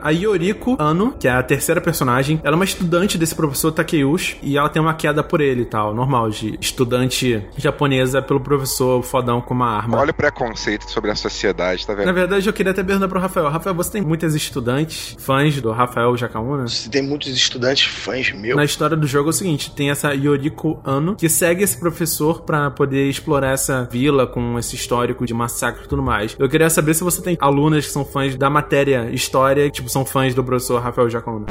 [0.00, 4.38] A Yoriko Ano, que é a terceira personagem, ela é uma estudante desse professor Takeuchi
[4.42, 9.02] e ela tem uma queda por ele e tal, normal, de estudante japonesa pelo professor
[9.02, 9.98] fodão com uma arma.
[9.98, 12.14] Olha o preconceito sobre a sociedade, tá Na vendo?
[12.14, 13.48] verdade, eu queria até perguntar pro Rafael.
[13.48, 16.68] Rafael, você tem muitas estudantes, fãs do Rafael Jacaúna?
[16.68, 18.56] Você tem muitos estudantes fãs meu.
[18.56, 22.42] Na história do jogo é o seguinte: tem essa Yoriko Ano que segue esse professor
[22.42, 26.36] pra poder explorar essa vila com esse histórico de massacre e tudo mais.
[26.38, 30.04] Eu queria saber se você tem alunas que são fãs da matéria história, tipo, são
[30.04, 31.46] fãs do professor Rafael Jacaúna.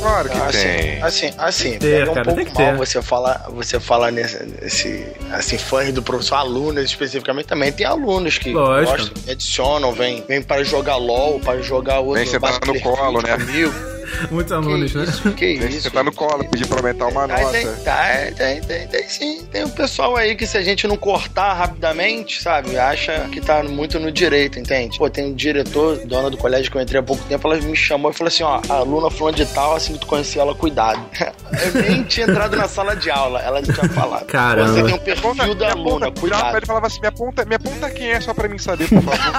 [0.00, 1.02] Claro que assim, tem.
[1.02, 2.76] assim, assim, Ter, pega um cara, pouco mal ter.
[2.76, 8.38] você falar, você falar nesse, nesse, assim, fãs do professor, alunos especificamente, também tem alunos
[8.38, 8.96] que Lógico.
[8.96, 13.36] gostam, adicionam, vem, vem para jogar LOL, para jogar outro Vem sentar no colo, né?
[13.36, 13.72] comigo.
[14.30, 15.04] Muitos alunos, que né?
[15.04, 15.82] Isso, que isso.
[15.82, 17.80] você tá no colo, pedir pra aumentar uma Aí tem, nota.
[17.82, 19.44] tá, tem, tem, tem sim.
[19.50, 23.62] Tem um pessoal aí que se a gente não cortar rapidamente, sabe, acha que tá
[23.62, 24.98] muito no direito, entende?
[24.98, 27.76] Pô, tem um diretor, dona do colégio que eu entrei há pouco tempo, ela me
[27.76, 30.54] chamou e falou assim, ó, a aluna fulano de tal, assim que tu conhecia ela,
[30.54, 31.00] cuidado.
[31.20, 34.26] eu nem tinha entrado na sala de aula, ela tinha falado.
[34.26, 34.72] Caramba.
[34.72, 36.56] Você tem um perfil da aluna, ponta, cuidado.
[36.56, 39.02] ele e falava assim: minha ponta, minha ponta quem é só pra mim saber, por
[39.02, 39.20] favor.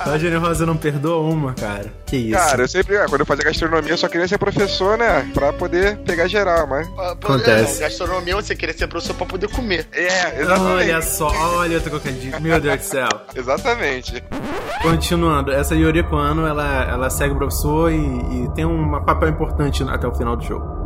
[0.00, 1.91] A generosa não perdoa uma, cara.
[2.06, 2.38] Que isso.
[2.38, 5.30] Cara, eu sempre, ah, quando eu fazia gastronomia, eu só queria ser professor, né?
[5.32, 6.86] Pra poder pegar geral, mas.
[6.98, 7.74] Acontece.
[7.74, 9.86] Não, gastronomia, você queria ser professor pra poder comer.
[9.92, 10.90] É, exatamente.
[10.90, 12.40] Olha só, olha, eu tô colocando.
[12.40, 13.08] Meu Deus do céu.
[13.34, 14.22] Exatamente.
[14.82, 19.82] Continuando, essa Yoriko Ano, ela, ela segue o professor e, e tem um papel importante
[19.84, 20.82] até o final do jogo.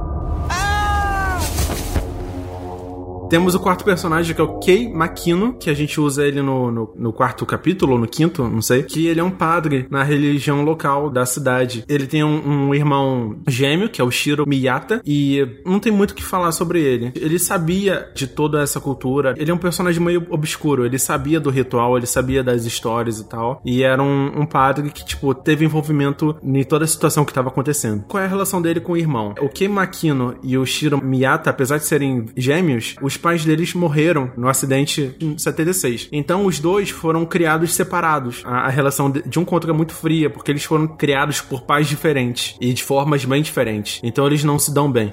[3.29, 6.71] Temos o quarto personagem, que é o Kei Makino, que a gente usa ele no,
[6.71, 10.05] no, no quarto capítulo, ou no quinto, não sei, que ele é um padre na
[10.05, 11.85] religião local da cidade.
[11.89, 16.13] Ele tem um, um irmão gêmeo, que é o Shiro Miyata, e não tem muito
[16.13, 17.13] o que falar sobre ele.
[17.17, 21.51] Ele sabia de toda essa cultura, ele é um personagem meio obscuro, ele sabia do
[21.51, 25.65] ritual, ele sabia das histórias e tal, e era um, um padre que, tipo, teve
[25.65, 28.05] envolvimento em toda a situação que estava acontecendo.
[28.07, 29.35] Qual é a relação dele com o irmão?
[29.41, 34.31] O Kei Makino e o Shiro Miyata, apesar de serem gêmeos, os pais deles morreram
[34.37, 36.09] no acidente em 76.
[36.13, 38.43] Então os dois foram criados separados.
[38.45, 41.63] A, a relação de, de um contra é muito fria, porque eles foram criados por
[41.63, 44.01] pais diferentes e de formas bem diferentes.
[44.03, 45.11] Então eles não se dão bem.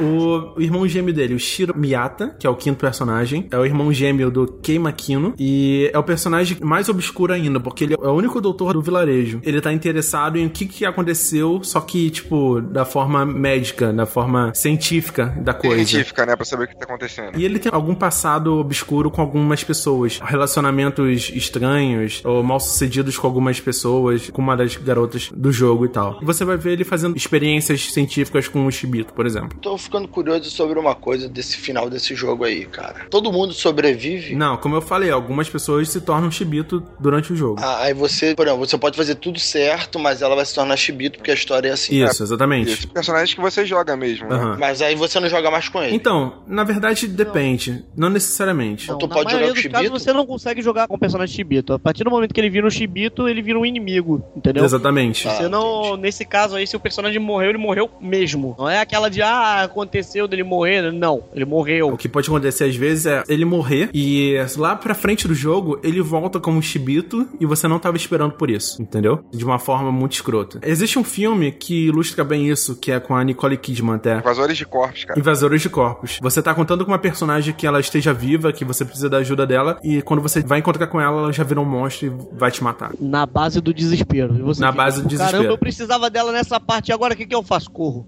[0.00, 3.64] O, o irmão gêmeo dele, o Shiro Miyata, que é o quinto personagem, é o
[3.64, 8.08] irmão gêmeo do Kei Makino e é o personagem mais obscuro ainda, porque ele é
[8.08, 9.40] o único doutor do vilarejo.
[9.42, 14.06] Ele tá interessado em o que, que aconteceu, só que, tipo, da forma médica, da
[14.06, 15.84] forma científica da coisa.
[15.84, 16.36] Científica, né?
[16.36, 17.38] Pra saber o que tá acontecendo.
[17.38, 20.20] E ele tem algum passado obscuro com algumas pessoas.
[20.22, 25.88] Relacionamentos estranhos ou mal sucedidos com algumas pessoas, com uma das garotas do jogo e
[25.88, 26.18] tal.
[26.22, 29.58] E você vai ver ele fazendo experiências científicas com o Shibito, por exemplo.
[29.60, 33.06] Tô ficando curioso sobre uma coisa desse final desse jogo aí, cara.
[33.10, 34.34] Todo mundo sobrevive?
[34.34, 37.60] Não, como eu falei, algumas pessoas se tornam Shibito durante o jogo.
[37.62, 40.76] Ah, aí você, por exemplo, você pode fazer tudo certo, mas ela vai se tornar
[40.76, 42.02] chibito porque a história é assim.
[42.02, 42.72] Isso, exatamente.
[42.72, 44.36] Isso, personagens que você joga mesmo, né?
[44.36, 44.56] Aham.
[44.58, 45.94] Mas aí você não joga mais com ele.
[45.94, 47.84] Então, na verdade, depende.
[47.96, 48.88] Não necessariamente.
[48.88, 49.90] Não, tu na pode jogar com casos Shibito?
[49.90, 51.72] você não consegue jogar com o personagem Shibito.
[51.72, 54.64] A partir do momento que ele vira um Shibito, ele vira um inimigo, entendeu?
[54.64, 55.28] Exatamente.
[55.28, 56.02] Ah, Você não, entendi.
[56.02, 58.54] nesse caso aí, se o personagem morreu, ele morreu mesmo.
[58.58, 60.90] Não é aquela de, ah, aconteceu dele morrer.
[60.92, 61.96] Não, ele O morreu.
[61.96, 66.00] que pode acontecer às vezes é ele morrer e lá pra frente do jogo ele
[66.00, 69.24] volta como Shibito e você não tava esperando por isso, entendeu?
[69.32, 70.58] De uma forma muito escrota.
[70.62, 74.18] Existe um filme que ilustra bem isso, que é com a Nicole Kidman até.
[74.18, 75.18] Invasores de corpos, cara.
[75.20, 76.18] Invasores de corpos.
[76.22, 79.46] Você tá contando com uma personagem que ela esteja viva, que você precisa da ajuda
[79.46, 82.50] dela, e quando você vai encontrar com ela, ela já virou um monstro e vai
[82.50, 82.92] te matar.
[83.00, 84.34] Na base do desespero.
[84.44, 86.92] Você Na fica, base do "Pô, Caramba, desespero." eu precisava dela nessa parte.
[86.92, 87.70] Agora o que, que eu faço?
[87.70, 88.06] Corro.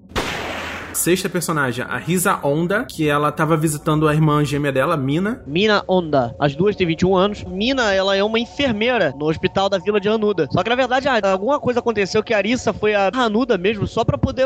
[0.99, 5.41] Sexta personagem, a Risa Onda, que ela tava visitando a irmã gêmea dela, Mina.
[5.47, 6.35] Mina Onda.
[6.37, 7.43] As duas têm 21 anos.
[7.45, 10.49] Mina, ela é uma enfermeira no hospital da vila de Hanuda.
[10.51, 14.03] Só que na verdade, alguma coisa aconteceu que a Arissa foi a Hanuda mesmo, só
[14.03, 14.45] pra poder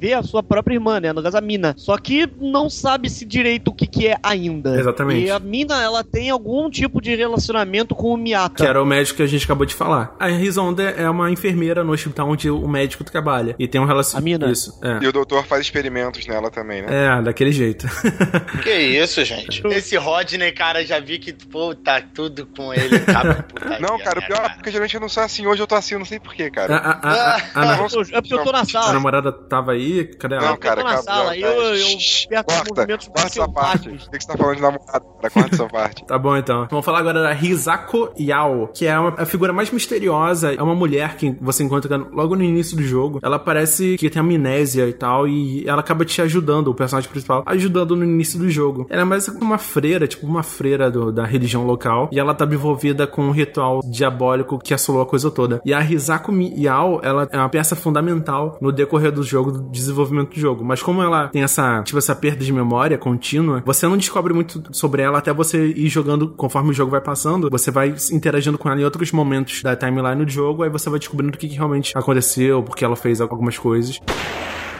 [0.00, 1.12] ver a sua própria irmã, né?
[1.12, 1.74] No caso, a Mina.
[1.76, 4.80] Só que não sabe-se direito o que, que é ainda.
[4.80, 5.26] Exatamente.
[5.26, 8.64] E a Mina, ela tem algum tipo de relacionamento com o Miyata.
[8.64, 10.16] Que era o médico que a gente acabou de falar.
[10.18, 13.54] A Risa Onda é uma enfermeira no hospital onde o médico trabalha.
[13.60, 14.44] E tem um relacionamento.
[14.44, 14.52] A Mina?
[14.52, 14.98] Isso, é.
[15.04, 16.88] E o doutor faz experimentos nela também, né?
[17.18, 17.86] É, daquele jeito.
[18.62, 19.62] Que isso, gente?
[19.68, 22.98] Esse Rodney, cara, já vi que, pô, tá tudo com ele.
[23.00, 25.46] Tá putaria, Não, cara, o né, pior é porque geralmente eu não sou assim.
[25.46, 26.76] Hoje eu tô assim, eu não sei porquê, a, cara.
[26.76, 28.92] a, a, a, a, na- É porque eu tô na a sala.
[28.92, 30.44] namorada tava aí, cadê ela?
[30.44, 33.88] Não, eu tô cara, na sala, eu- eu os corta, movimentos corta essa parte.
[33.88, 35.30] O que você tá falando de namorado, cara?
[35.30, 36.06] Corta essa parte.
[36.06, 36.66] Tá bom então.
[36.70, 40.52] Vamos falar agora da Hisako Yao, que é uma, a figura mais misteriosa.
[40.54, 43.20] É uma mulher que você encontra logo no início do jogo.
[43.22, 47.10] Ela parece que tem amnésia e tal, e e ela acaba te ajudando, o personagem
[47.10, 48.86] principal, ajudando no início do jogo.
[48.90, 52.44] Ela é mais uma freira, tipo uma freira do- da religião local, e ela tá
[52.44, 55.60] envolvida com um ritual diabólico que assolou a coisa toda.
[55.64, 60.34] E a Hisako Miyao, ela é uma peça fundamental no decorrer do jogo, do desenvolvimento
[60.34, 60.64] do jogo.
[60.64, 64.62] Mas como ela tem essa, tipo, essa perda de memória contínua, você não descobre muito
[64.72, 67.48] sobre ela até você ir jogando conforme o jogo vai passando.
[67.50, 70.98] Você vai interagindo com ela em outros momentos da timeline do jogo, aí você vai
[70.98, 74.00] descobrindo o que, que realmente aconteceu, porque ela fez algumas coisas.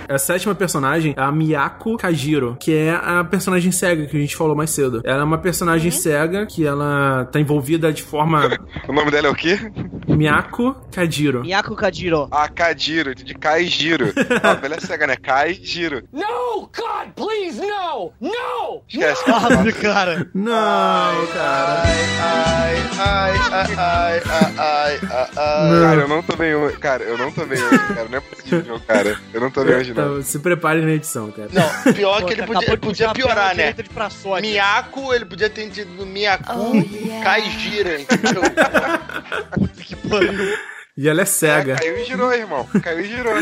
[0.08, 4.34] A sétima personagem é a Miyako Kajiro, que é a personagem cega que a gente
[4.34, 5.02] falou mais cedo.
[5.04, 8.48] Ela é uma personagem cega que ela tá envolvida de forma
[8.88, 9.58] O nome dela é o quê?
[10.08, 11.42] Miyako Kajiro.
[11.42, 12.26] Miyako Kajiro.
[12.30, 14.12] Ah, Kajiro, de Kaijiro.
[14.42, 15.16] Ah, a velha é cega, né?
[15.16, 16.02] Kaijiro.
[16.12, 16.60] No!
[16.74, 18.12] God, please, no!
[18.20, 18.82] No!
[18.88, 19.24] Esquece.
[19.26, 20.30] Ah, cara.
[20.34, 21.82] Não, cara.
[21.82, 25.00] Ai, ai, ai, ai, ai, ai, ai,
[25.36, 25.80] ai.
[25.80, 26.76] Cara, eu não tô bem hoje.
[26.78, 28.08] Cara, eu não tô bem hoje, cara.
[28.08, 29.18] Não é possível, cara.
[29.34, 29.97] Eu não tô bem hoje, não.
[30.02, 31.48] Então, se prepare na edição, cara.
[31.52, 33.74] Não, pior que ele Acabou podia, ele podia piorar, né?
[34.40, 37.24] Miaco, ele podia ter entendido Miaku, Oh, yeah.
[37.24, 38.42] Kaijira, entendeu?
[39.82, 40.56] Que pariu.
[41.00, 41.76] E ela é É, cega.
[41.76, 42.66] caiu e girou, irmão.
[42.82, 43.32] Caiu e girou.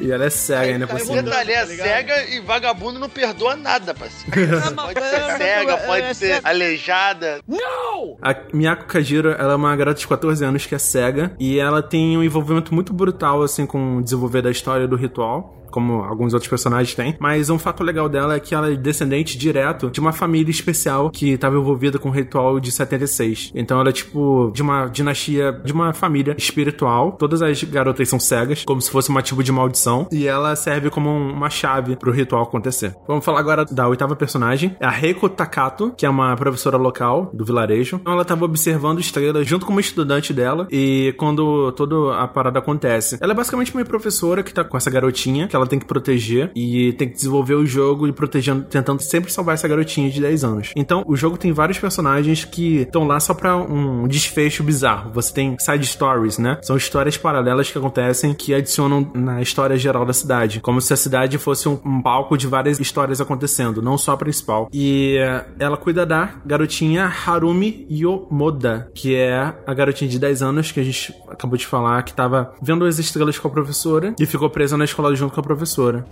[0.00, 1.22] E ela é cega ainda por cima.
[1.22, 4.56] Detalhe, é tá cega e vagabundo não perdoa nada, parceiro.
[4.74, 7.40] Mas- Pode é, ser cega, é, pode é ser aleijada.
[7.46, 8.16] No!
[8.22, 11.82] A Miyako Kajiro, ela é uma garota de 14 anos que é cega e ela
[11.82, 15.54] tem um envolvimento muito brutal, assim, com o desenvolver da história do ritual.
[15.76, 17.14] Como alguns outros personagens têm.
[17.20, 21.10] Mas um fato legal dela é que ela é descendente direto de uma família especial
[21.10, 23.52] que estava envolvida com o ritual de 76.
[23.54, 27.12] Então ela é tipo de uma dinastia, de uma família espiritual.
[27.12, 30.08] Todas as garotas são cegas, como se fosse uma tipo de maldição.
[30.10, 32.94] E ela serve como um- uma chave pro ritual acontecer.
[33.06, 34.74] Vamos falar agora da oitava personagem.
[34.80, 37.96] É a Reiko Takato, que é uma professora local do vilarejo.
[38.00, 40.66] Então ela tava observando estrelas junto com uma estudante dela.
[40.70, 44.90] E quando toda a parada acontece, ela é basicamente uma professora que tá com essa
[44.90, 46.50] garotinha, que ela tem que proteger.
[46.54, 50.44] E tem que desenvolver o jogo e protegendo, tentando sempre salvar essa garotinha de 10
[50.44, 50.72] anos.
[50.76, 55.10] Então o jogo tem vários personagens que estão lá só pra um desfecho bizarro.
[55.12, 56.58] Você tem side stories, né?
[56.62, 60.60] São histórias paralelas que acontecem que adicionam na história geral da cidade.
[60.60, 64.16] Como se a cidade fosse um, um palco de várias histórias acontecendo, não só a
[64.16, 64.68] principal.
[64.72, 70.72] E eh, ela cuida da garotinha Harumi Yomoda, que é a garotinha de 10 anos
[70.72, 74.26] que a gente acabou de falar, que tava vendo as estrelas com a professora e
[74.26, 76.04] ficou presa na escola junto com a professora.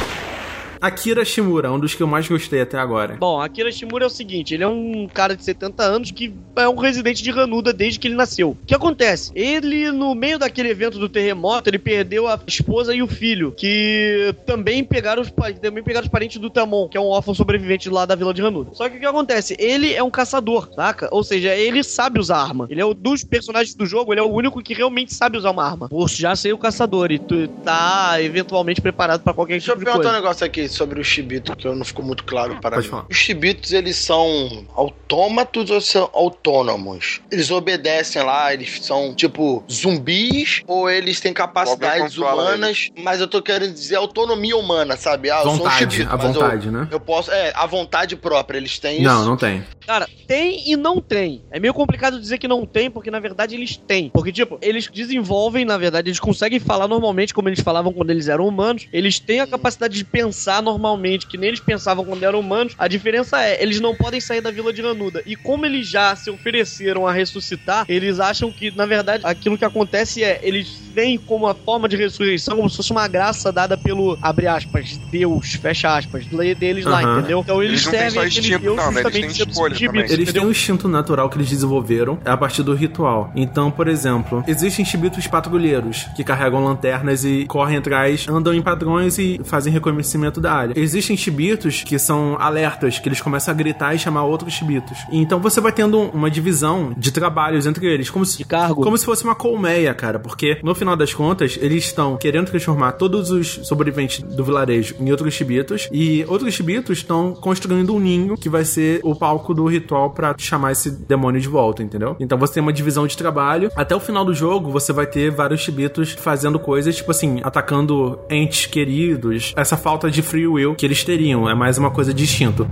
[0.84, 3.16] Akira Shimura, um dos que eu mais gostei até agora.
[3.16, 6.68] Bom, Akira Shimura é o seguinte, ele é um cara de 70 anos que é
[6.68, 8.50] um residente de Hanuda desde que ele nasceu.
[8.50, 9.32] O que acontece?
[9.34, 14.34] Ele, no meio daquele evento do terremoto, ele perdeu a esposa e o filho, que
[14.44, 18.04] também pegaram os, também pegaram os parentes do Tamon, que é um órfão sobrevivente lá
[18.04, 18.72] da vila de Hanuda.
[18.74, 19.56] Só que o que acontece?
[19.58, 21.08] Ele é um caçador, saca?
[21.10, 22.66] Ou seja, ele sabe usar arma.
[22.68, 25.50] Ele é o dos personagens do jogo, ele é o único que realmente sabe usar
[25.50, 25.88] uma arma.
[25.88, 29.86] Por já ser o caçador e tu tá eventualmente preparado pra qualquer Deixa eu tipo
[29.86, 32.86] de perguntar um negócio aqui sobre o Chibito, que não ficou muito claro para Pode
[32.86, 32.90] mim.
[32.90, 33.06] falar.
[33.10, 37.20] Os Chibitos, eles são autômatos ou são autônomos?
[37.30, 43.40] Eles obedecem lá, eles são, tipo, zumbis ou eles têm capacidades humanas, mas eu tô
[43.42, 45.30] querendo dizer autonomia humana, sabe?
[45.30, 46.88] Ah, eu sou um Vontade, Chibito, a mas eu- vontade, né?
[46.90, 49.04] Eu posso, é, a vontade própria, eles têm isso.
[49.04, 49.64] Não, não tem.
[49.86, 51.42] Cara, tem e não tem.
[51.50, 54.08] É meio complicado dizer que não tem, porque na verdade eles têm.
[54.10, 58.28] Porque, tipo, eles desenvolvem, na verdade, eles conseguem falar normalmente como eles falavam quando eles
[58.28, 58.86] eram humanos.
[58.92, 62.74] Eles têm a capacidade de pensar normalmente, que nem eles pensavam quando eram humanos.
[62.78, 65.22] A diferença é, eles não podem sair da Vila de Nanuda.
[65.26, 69.64] E como eles já se ofereceram a ressuscitar, eles acham que, na verdade, aquilo que
[69.64, 73.76] acontece é, eles veem como a forma de ressurreição como se fosse uma graça dada
[73.76, 77.18] pelo, abre aspas, Deus, fecha aspas, lei deles lá, Aham.
[77.18, 77.40] entendeu?
[77.40, 78.84] Então eles, Eles têm servem aquele instinto, Deus não?
[78.84, 79.74] Eles justamente têm escolha.
[79.74, 80.32] Eles entendeu?
[80.32, 83.32] têm um instinto natural que eles desenvolveram a partir do ritual.
[83.34, 89.18] Então, por exemplo, existem chibitos patrulheiros que carregam lanternas e correm atrás, andam em padrões
[89.18, 90.74] e fazem reconhecimento da área.
[90.76, 94.98] Existem chibitos que são alertas, que eles começam a gritar e chamar outros chibitos.
[95.10, 98.82] Então você vai tendo uma divisão de trabalhos entre eles, como se De cargo.
[98.82, 102.92] como se fosse uma colmeia, cara, porque no final das contas, eles estão querendo transformar
[102.92, 108.36] todos os sobreviventes do vilarejo em outros chibitos e outros chibitos estão construindo um ninho
[108.36, 112.16] que vai ser o palco do ritual pra chamar esse demônio de volta, entendeu?
[112.20, 113.70] Então você tem uma divisão de trabalho.
[113.76, 118.18] Até o final do jogo, você vai ter vários chibitos fazendo coisas, tipo assim, atacando
[118.30, 119.52] entes queridos.
[119.56, 122.68] Essa falta de free will que eles teriam, é mais uma coisa de instinto.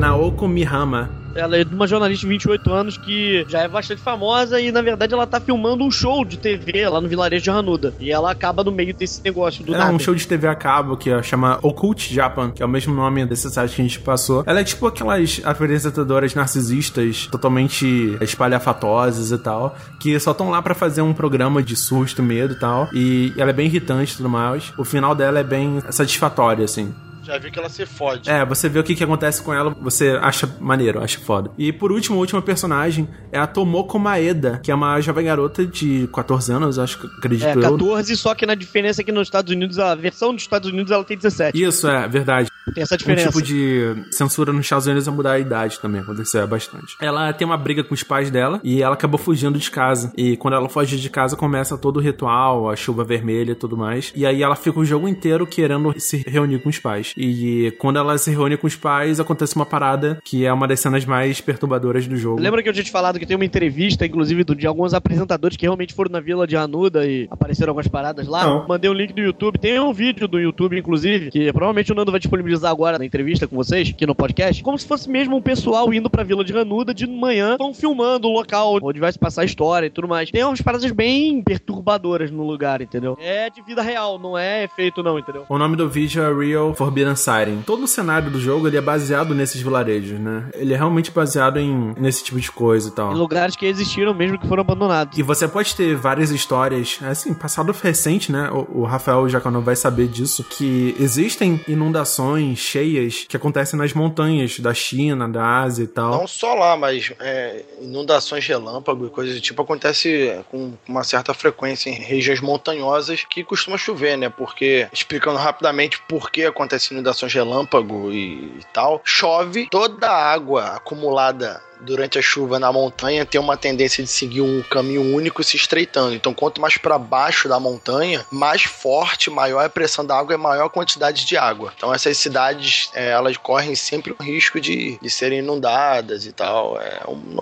[0.00, 4.58] Naoko Mihama Ela é de uma jornalista de 28 anos que já é bastante famosa
[4.58, 7.92] e, na verdade, ela tá filmando um show de TV lá no vilarejo de Hanuda.
[8.00, 9.92] E ela acaba no meio desse negócio do É nada.
[9.92, 12.94] um show de TV a cabo que ó, chama Occult Japan, que é o mesmo
[12.94, 14.42] nome desse site que a gente passou.
[14.46, 20.74] Ela é tipo aquelas apresentadoras narcisistas totalmente espalhafatosas e tal, que só estão lá pra
[20.74, 22.88] fazer um programa de susto, medo e tal.
[22.94, 24.72] E ela é bem irritante e tudo mais.
[24.78, 26.90] O final dela é bem satisfatório, assim.
[27.30, 28.28] Já vi que ela se fode.
[28.28, 31.52] É, você vê o que, que acontece com ela, você acha maneiro, acha foda.
[31.56, 35.64] E por último, a última personagem é a Tomoko Maeda, que é uma jovem garota
[35.64, 37.60] de 14 anos, acho que acredito É, eu.
[37.60, 40.90] 14, só que na diferença é que nos Estados Unidos, a versão dos Estados Unidos
[40.90, 41.62] ela tem 17.
[41.62, 42.49] Isso, é, verdade.
[42.74, 43.28] Tem essa Um diferença.
[43.28, 46.96] tipo de censura nos Estados Unidos é mudar a idade também, aconteceu bastante.
[47.00, 50.12] Ela tem uma briga com os pais dela e ela acabou fugindo de casa.
[50.16, 53.76] E quando ela foge de casa, começa todo o ritual, a chuva vermelha e tudo
[53.76, 54.12] mais.
[54.14, 57.12] E aí ela fica o jogo inteiro querendo se reunir com os pais.
[57.16, 60.80] E quando ela se reúne com os pais, acontece uma parada que é uma das
[60.80, 62.40] cenas mais perturbadoras do jogo.
[62.40, 65.56] Lembra que eu tinha te falado que tem uma entrevista, inclusive, do- de alguns apresentadores
[65.56, 68.44] que realmente foram na vila de Anuda e apareceram algumas paradas lá?
[68.44, 68.66] Não.
[68.68, 69.58] Mandei um link do YouTube.
[69.58, 73.46] Tem um vídeo do YouTube, inclusive, que provavelmente o Nando vai disponibilizar agora na entrevista
[73.46, 76.56] com vocês, aqui no podcast, como se fosse mesmo um pessoal indo pra vila de
[76.56, 80.08] Anuda de manhã, vão filmando o local onde vai se passar a história e tudo
[80.08, 80.30] mais.
[80.30, 83.16] Tem umas paradas bem perturbadoras no lugar, entendeu?
[83.20, 85.44] É de vida real, não é efeito não, entendeu?
[85.48, 87.62] O nome do vídeo é Real Forbidden Siren.
[87.64, 90.48] Todo o cenário do jogo ele é baseado nesses vilarejos, né?
[90.54, 93.12] Ele é realmente baseado em nesse tipo de coisa e tal.
[93.12, 95.18] Em lugares que existiram mesmo que foram abandonados.
[95.18, 98.50] E você pode ter várias histórias, assim, passado recente, né?
[98.50, 104.58] O, o Rafael Jacanão vai saber disso, que existem inundações cheias que acontecem nas montanhas
[104.60, 106.10] da China, da Ásia e tal.
[106.12, 111.32] Não só lá, mas é, inundações relâmpago e coisas do tipo acontece com uma certa
[111.34, 114.28] frequência em regiões montanhosas que costuma chover, né?
[114.28, 120.76] Porque, explicando rapidamente por que acontece inundações relâmpago e, e tal, chove toda a água
[120.76, 125.56] acumulada durante a chuva na montanha tem uma tendência de seguir um caminho único se
[125.56, 126.14] estreitando.
[126.14, 130.38] Então, quanto mais para baixo da montanha, mais forte, maior a pressão da água e
[130.38, 131.72] maior a quantidade de água.
[131.76, 136.80] Então, essas cidades, é, elas correm sempre o risco de, de serem inundadas e tal.
[136.80, 137.00] É,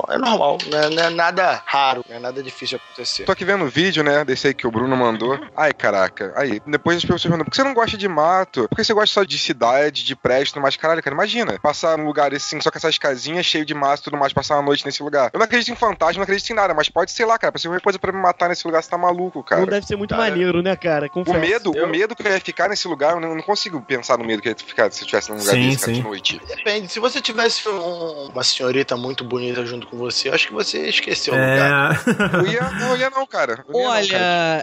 [0.09, 3.24] é normal, não é, não é nada raro, não é nada difícil de acontecer.
[3.24, 5.39] Tô aqui vendo o vídeo, né, desse aí que o Bruno mandou.
[5.57, 6.32] Ai, caraca.
[6.36, 8.68] Aí, depois as pessoas perguntam, por que você não gosta de mato?
[8.68, 11.59] Por que você gosta só de cidade, de prédio, mas caralho, cara, imagina.
[11.61, 14.62] Passar num lugar assim, só com essas casinhas cheio de mato tudo mais, passar uma
[14.62, 15.31] noite nesse lugar.
[15.33, 17.53] Eu não acredito em fantasma, não acredito em nada, mas pode ser lá, cara.
[17.53, 19.61] Pode ser qualquer coisa pra me matar nesse lugar, você tá maluco, cara.
[19.62, 21.07] Não deve ser muito cara, maneiro, né, cara?
[21.07, 21.39] O Confesso.
[21.39, 24.24] medo, Eu- o medo que eu ia ficar nesse lugar, eu não, consigo pensar no
[24.24, 26.01] medo que eu ia ficar se eu estivesse num lugar Sim, desse, cara, sim.
[26.01, 26.41] de noite.
[26.47, 30.53] Depende, se você tivesse um- uma senhorita muito bonita junto com você, eu acho que
[30.53, 32.03] você esqueceu o lugar.
[32.07, 32.37] É.
[32.37, 33.64] Eu ia, não, eu ia não, cara.
[33.68, 34.61] Eu ia não, cara.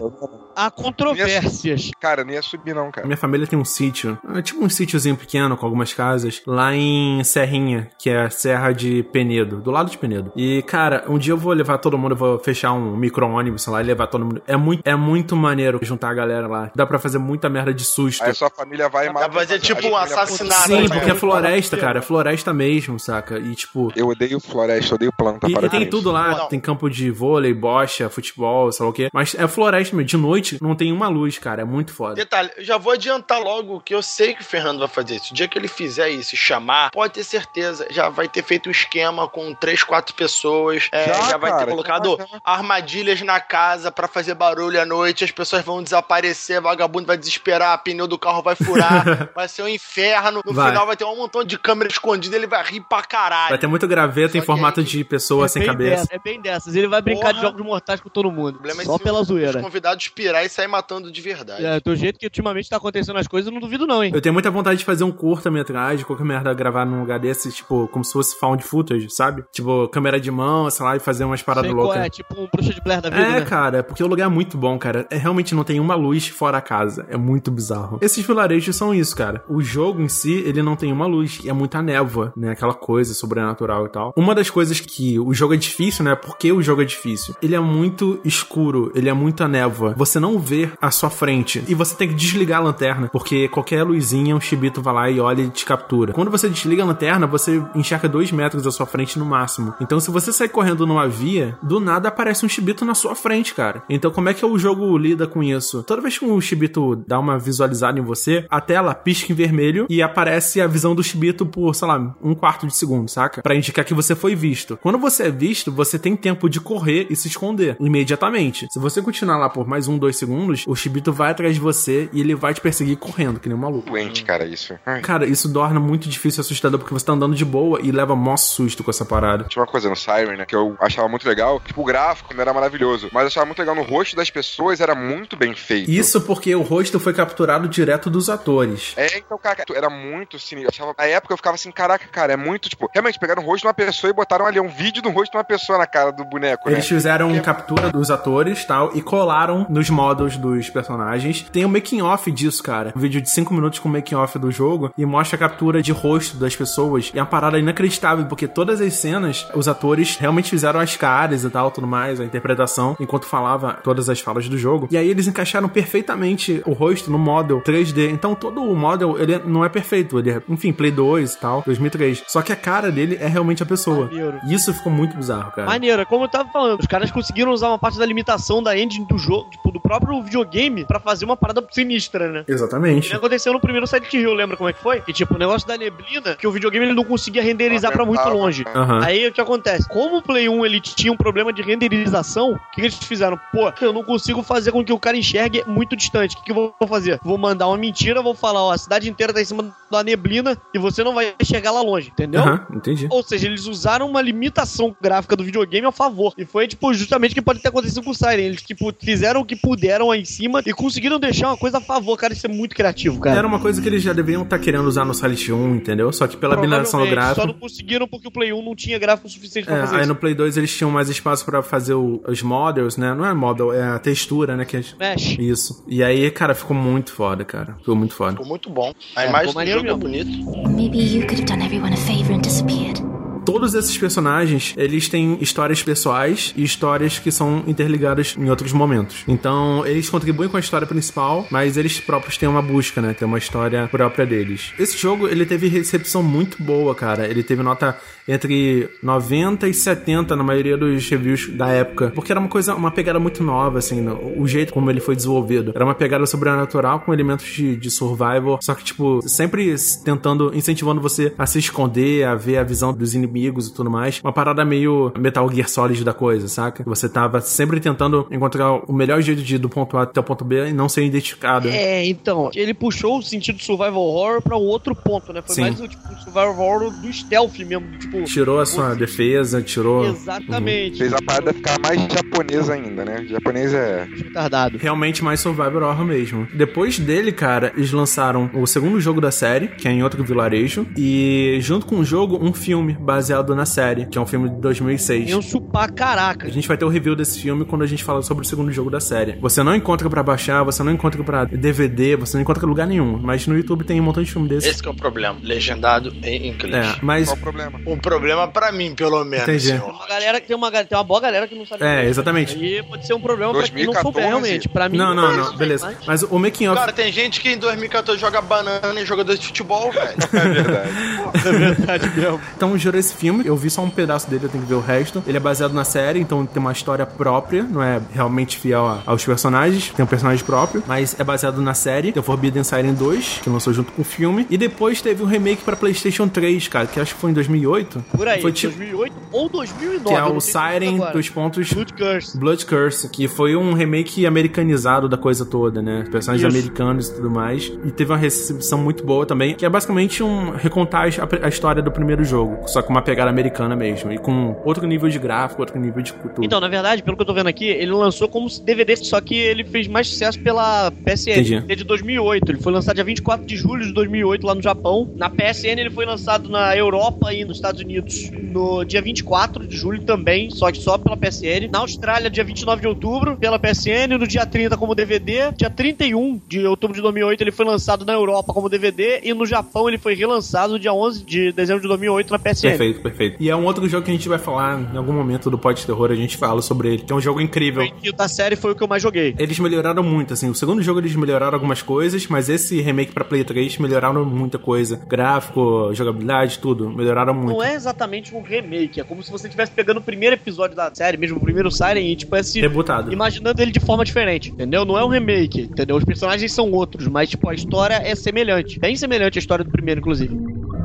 [0.54, 1.90] há controvérsias.
[2.00, 3.06] Cara, não ia subir não, cara.
[3.06, 7.22] Minha família tem um sítio, é tipo um sítiozinho pequeno com algumas casas, lá em
[7.24, 10.32] Serrinha, que é a Serra de Penedo, do lado de Penedo.
[10.36, 13.80] E, cara, um dia eu vou levar todo mundo, eu vou fechar um micro-ônibus lá
[13.80, 14.42] e levar todo mundo.
[14.46, 16.70] É muito, é muito maneiro juntar a galera lá.
[16.74, 18.22] Dá pra fazer muita merda de susto.
[18.24, 19.28] Aí a sua família vai e mata.
[19.28, 20.62] pra fazer tipo um assassinato.
[20.62, 21.98] Sim, porque é floresta, cara.
[21.98, 23.38] É floresta mesmo, saca?
[23.38, 25.48] E, tipo, Eu odeio floresta, eu odeio planta.
[25.48, 26.48] E, para e tem tudo lá, Não.
[26.48, 29.08] tem campo de vôlei, bocha, futebol, sei lá o quê.
[29.12, 30.06] Mas é floresta mesmo.
[30.06, 31.62] De noite não tem uma luz, cara.
[31.62, 32.14] É muito foda.
[32.14, 35.32] Detalhe, eu já vou adiantar logo que eu sei que o Fernando vai fazer isso.
[35.32, 38.68] O dia que ele fizer isso e chamar, pode ter certeza, já vai ter feito
[38.68, 40.88] um esquema com três, quatro pessoas.
[40.92, 42.40] é, Já, já, vai cara, ter colocado já, já.
[42.44, 45.24] armadilhas na casa pra fazer barulho à noite.
[45.24, 49.68] As pessoas vão desaparecer, vagabundo vai desesperar, pneu do carro vai furar, vai ser um
[49.68, 50.40] inferno.
[50.44, 50.68] No Vai.
[50.70, 53.50] final vai ter um montão de câmera escondida, ele vai rir pra caralho.
[53.50, 56.02] Vai ter muito graveto Só em formato aí- de pessoa sem bem cabeça.
[56.02, 56.74] dessa- é bem dessas.
[56.74, 57.48] Ele vai brincar de Porra.
[57.52, 58.50] jogos mortais com todo mundo.
[58.50, 59.60] O problema é Só se pela os zoeira.
[59.60, 61.64] convidados pirar e sair matando de verdade.
[61.64, 64.10] É, do jeito que ultimamente tá acontecendo as coisas, eu não duvido não, hein?
[64.14, 67.88] Eu tenho muita vontade de fazer um curta-metragem, qualquer merda, gravar num lugar desse, tipo,
[67.88, 69.35] como se fosse found footage, sabe?
[69.52, 72.02] Tipo, câmera de mão, sei lá, e fazer umas paradas Sei loucas.
[72.02, 73.40] É, tipo um bruxa de Blair da vida, É, né?
[73.42, 75.06] cara, porque o lugar é muito bom, cara.
[75.10, 77.06] É, realmente não tem uma luz fora a casa.
[77.08, 77.98] É muito bizarro.
[78.00, 79.42] Esses vilarejos são isso, cara.
[79.48, 81.40] O jogo em si, ele não tem uma luz.
[81.46, 82.50] É muita névoa, né?
[82.50, 84.12] Aquela coisa sobrenatural e tal.
[84.16, 86.14] Uma das coisas que o jogo é difícil, né?
[86.14, 87.34] Porque o jogo é difícil.
[87.42, 89.94] Ele é muito escuro, ele é muita névoa.
[89.96, 91.62] Você não vê a sua frente.
[91.66, 95.20] E você tem que desligar a lanterna, porque qualquer luzinha, um chibito vai lá e
[95.20, 96.12] olha e te captura.
[96.12, 99.74] Quando você desliga a lanterna, você enxerga dois metros à sua frente no máximo.
[99.80, 103.54] Então, se você sair correndo numa via, do nada aparece um chibito na sua frente,
[103.54, 103.82] cara.
[103.88, 105.82] Então, como é que o jogo lida com isso?
[105.82, 109.86] Toda vez que um chibito dá uma visualizada em você, a tela pisca em vermelho
[109.88, 113.42] e aparece a visão do chibito por, sei lá, um quarto de segundo, saca?
[113.42, 114.78] Pra indicar que você foi visto.
[114.82, 118.66] Quando você é visto, você tem tempo de correr e se esconder imediatamente.
[118.70, 122.08] Se você continuar lá por mais um, dois segundos, o chibito vai atrás de você
[122.12, 123.90] e ele vai te perseguir correndo, que nem um maluco.
[123.90, 124.74] Doente, cara, isso.
[124.84, 125.00] Ai.
[125.00, 128.14] Cara, isso torna muito difícil e assustador porque você tá andando de boa e leva
[128.14, 129.44] mó susto com essa parada.
[129.44, 131.60] Tinha uma coisa no Siren, né, que eu achava muito legal.
[131.60, 134.80] Tipo, o gráfico não era maravilhoso, mas eu achava muito legal no rosto das pessoas,
[134.80, 135.90] era muito bem feito.
[135.90, 138.92] Isso porque o rosto foi capturado direto dos atores.
[138.96, 140.70] É, então, cara, era muito sinistro.
[140.70, 143.62] Achava, na época eu ficava assim, caraca, cara, é muito, tipo, realmente pegaram o rosto
[143.62, 146.10] de uma pessoa e botaram ali um vídeo do rosto de uma pessoa na cara
[146.12, 146.96] do boneco, Eles né?
[146.96, 151.42] fizeram é- captura dos atores tal e colaram nos modos dos personagens.
[151.52, 152.92] Tem um making off disso, cara.
[152.96, 155.82] Um vídeo de 5 minutos com o making off do jogo e mostra a captura
[155.82, 157.10] de rosto das pessoas.
[157.14, 161.44] E é uma parada inacreditável, porque todas as cenas, os atores realmente fizeram as caras
[161.44, 164.88] e tal, tudo mais, a interpretação, enquanto falava todas as falas do jogo.
[164.90, 168.10] E aí eles encaixaram perfeitamente o rosto no model 3D.
[168.10, 170.18] Então todo o model, ele não é perfeito.
[170.18, 172.24] Ele é, enfim, Play 2 e tal, 2003.
[172.26, 174.06] Só que a cara dele é realmente a pessoa.
[174.06, 174.40] Maneiro.
[174.46, 175.66] E isso ficou muito bizarro, cara.
[175.66, 178.76] Maneiro, é como eu tava falando, os caras conseguiram usar uma parte da limitação da
[178.78, 182.44] engine do jogo, tipo, do próprio videogame, pra fazer uma parada sinistra, né?
[182.46, 183.10] Exatamente.
[183.10, 185.00] Que aconteceu no primeiro Silent Hill, lembra como é que foi?
[185.00, 188.28] Que tipo, o negócio da neblina, que o videogame ele não conseguia renderizar pra muito
[188.28, 188.64] longe.
[188.86, 189.04] Aham.
[189.04, 189.88] Aí o que acontece?
[189.88, 193.38] Como o Play 1 ele tinha um problema de renderização, o que, eles fizeram?
[193.52, 196.34] Pô, eu não consigo fazer com que o cara enxergue muito distante.
[196.34, 197.18] O que, que eu vou fazer?
[197.22, 200.56] Vou mandar uma mentira, vou falar, ó, a cidade inteira tá em cima da neblina
[200.74, 202.40] e você não vai enxergar lá longe, entendeu?
[202.40, 203.06] Aham, entendi.
[203.10, 206.34] Ou seja, eles usaram uma limitação gráfica do videogame a favor.
[206.38, 208.44] E foi, tipo, justamente o que pode ter acontecido com o Siren.
[208.44, 211.80] Eles, tipo, fizeram o que puderam aí em cima e conseguiram deixar uma coisa a
[211.80, 212.16] favor.
[212.16, 213.38] Cara, isso é muito criativo, cara.
[213.38, 216.12] Era uma coisa que eles já deveriam estar querendo usar no Silent 1, entendeu?
[216.12, 217.46] Só que pela habilitação do Provavelmente, Só gráfico.
[217.46, 220.08] não conseguiram porque o Play 1 não tinha gráfico suficiente pra É, fazer aí isso.
[220.10, 223.14] no Play 2 eles tinham mais espaço pra fazer o- os models, né?
[223.14, 224.64] Não é model, é a textura, né?
[224.64, 225.36] Que é- Mesh.
[225.38, 225.84] Isso.
[225.88, 227.74] E aí, cara, ficou muito foda, cara.
[227.78, 228.32] Ficou muito foda.
[228.32, 228.92] Ficou muito bom.
[229.16, 230.30] A É, imagem ficou do jogo é bonita.
[230.70, 233.00] Maybe you could have done everyone a favor and disappeared.
[233.46, 239.22] Todos esses personagens, eles têm histórias pessoais e histórias que são interligadas em outros momentos.
[239.28, 243.14] Então, eles contribuem com a história principal, mas eles próprios têm uma busca, né?
[243.14, 244.72] Tem uma história própria deles.
[244.78, 247.24] Esse jogo, ele teve recepção muito boa, cara.
[247.28, 252.40] Ele teve nota entre 90 e 70 na maioria dos reviews da época, porque era
[252.40, 255.70] uma coisa, uma pegada muito nova, assim, no- o jeito como ele foi desenvolvido.
[255.72, 259.72] Era uma pegada sobrenatural com elementos de, de survival, só que, tipo, sempre
[260.04, 264.20] tentando, incentivando você a se esconder, a ver a visão dos inimigos e tudo mais.
[264.22, 266.84] Uma parada meio Metal Gear Solid da coisa, saca?
[266.84, 270.24] Você tava sempre tentando encontrar o melhor jeito de ir do ponto A até o
[270.24, 271.68] ponto B e não ser identificado.
[271.68, 275.42] É, então, ele puxou o sentido survival horror pra um outro ponto, né?
[275.42, 275.60] Foi Sim.
[275.62, 278.24] mais o tipo, survival horror do stealth mesmo, tipo...
[278.24, 280.06] Tirou a sua defesa, tirou.
[280.06, 280.98] Exatamente.
[280.98, 283.24] Fez a parada ficar mais japonesa ainda, né?
[283.28, 284.06] Japonês é.
[284.16, 284.78] Retardado.
[284.78, 286.46] Realmente mais survival horror mesmo.
[286.54, 290.86] Depois dele, cara, eles lançaram o segundo jogo da série, que é em outro vilarejo,
[290.96, 294.56] e junto com o jogo, um filme baseado na série, que é um filme de
[294.56, 295.28] 2006.
[295.30, 296.46] Iam chupar caraca.
[296.46, 298.70] A gente vai ter o review desse filme quando a gente fala sobre o segundo
[298.72, 299.32] jogo da série.
[299.40, 303.18] Você não encontra pra baixar, você não encontra pra DVD, você não encontra lugar nenhum.
[303.18, 304.68] Mas no YouTube tem um montão de filme desse.
[304.68, 305.38] Esse que é o problema.
[305.42, 306.86] Legendado em inglês.
[306.86, 307.26] É, mas.
[307.28, 307.80] Qual o problema?
[307.86, 309.42] Um problema pra mim, pelo menos.
[309.48, 309.66] Entendi.
[309.68, 309.82] senhor.
[309.82, 311.84] Tem uma galera que tem uma, tem uma boa galera que não sabe.
[311.84, 312.56] É, exatamente.
[312.56, 314.02] E pode ser um problema pra quem não 2014.
[314.02, 314.68] souber realmente.
[314.68, 315.86] Pra mim, Não, não, é não, beleza.
[315.86, 316.78] mas- Mas o making of.
[316.78, 320.16] Cara, tem gente que em 2014 joga banana em jogador de futebol, velho.
[320.36, 320.90] É verdade.
[321.34, 322.40] É verdade mesmo.
[322.56, 324.80] Então gerou esse filme, eu vi só um pedaço dele, eu tenho que ver o
[324.80, 325.22] resto.
[325.26, 329.24] Ele é baseado na série, então tem uma história própria, não é realmente fiel aos
[329.24, 332.12] personagens, tem um personagem próprio, mas é baseado na série.
[332.12, 334.46] Tem o Forbidden Siren 2, que lançou junto com o filme.
[334.50, 338.04] E depois teve um remake pra PlayStation 3, cara, que acho que foi em 2008.
[338.16, 338.76] Por aí, Foi tipo.
[338.76, 340.04] 2008 ou 2009.
[340.04, 341.72] Que é o direito Siren dos pontos.
[341.72, 342.38] Blood Curse.
[342.38, 346.04] Blood Curse, que foi um remake americanizado da coisa toda, né?
[346.10, 346.58] Personagens Isso.
[346.58, 347.72] americanos e tudo mais.
[347.84, 351.82] E teve uma recepção muito boa também, que é basicamente um recontar a, a história
[351.82, 354.12] do primeiro jogo, só com uma pegada americana mesmo.
[354.12, 356.44] E com outro nível de gráfico, outro nível de cultura.
[356.44, 359.36] Então, na verdade, pelo que eu tô vendo aqui, ele lançou como DVD, só que
[359.36, 361.30] ele fez mais sucesso pela PSN.
[361.30, 361.64] Entendi.
[361.68, 362.50] É de 2008.
[362.50, 365.08] Ele foi lançado dia 24 de julho de 2008 lá no Japão.
[365.16, 369.76] Na PSN ele foi lançado na Europa e nos Estados Unidos no dia 24 de
[369.76, 371.68] julho também, só que só pela PSN.
[371.70, 374.18] Na Austrália, dia 29 de outubro, pela PSN.
[374.18, 375.52] No dia 30 como DVD.
[375.56, 379.20] Dia 31 de outubro de 2008 ele foi lançado na Europa como DVD.
[379.22, 382.68] E no Japão ele foi relançado no dia 11 de dezembro de 2008 na PSN.
[382.68, 383.36] Perfeito, perfeito.
[383.40, 385.84] E é um outro jogo que a gente vai falar em algum momento do Pod
[385.84, 387.86] Terror, a gente fala sobre ele, que é um jogo incrível.
[388.02, 389.34] E da série foi o que eu mais joguei.
[389.38, 390.48] Eles melhoraram muito, assim.
[390.48, 394.58] O segundo jogo eles melhoraram algumas coisas, mas esse remake pra Play 3 melhoraram muita
[394.58, 395.00] coisa.
[395.08, 396.90] Gráfico, jogabilidade, tudo.
[396.90, 397.52] Melhoraram muito.
[397.52, 400.92] Não é exatamente um remake, é como se você estivesse pegando o primeiro episódio da
[400.94, 403.12] série, mesmo o primeiro Siren, e tipo, esse, Rebutado.
[403.12, 404.84] imaginando ele de forma diferente, entendeu?
[404.84, 405.96] Não é um remake, entendeu?
[405.96, 408.78] Os personagens são outros, mas tipo, a história é semelhante.
[408.78, 410.36] Bem semelhante à história do primeiro, inclusive.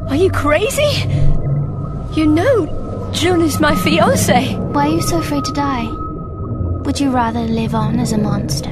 [0.09, 1.07] Are you crazy?
[2.13, 4.55] You know, June is my fiance.
[4.57, 5.89] Why are you so afraid to die?
[6.83, 8.69] Would you rather live on as a monster?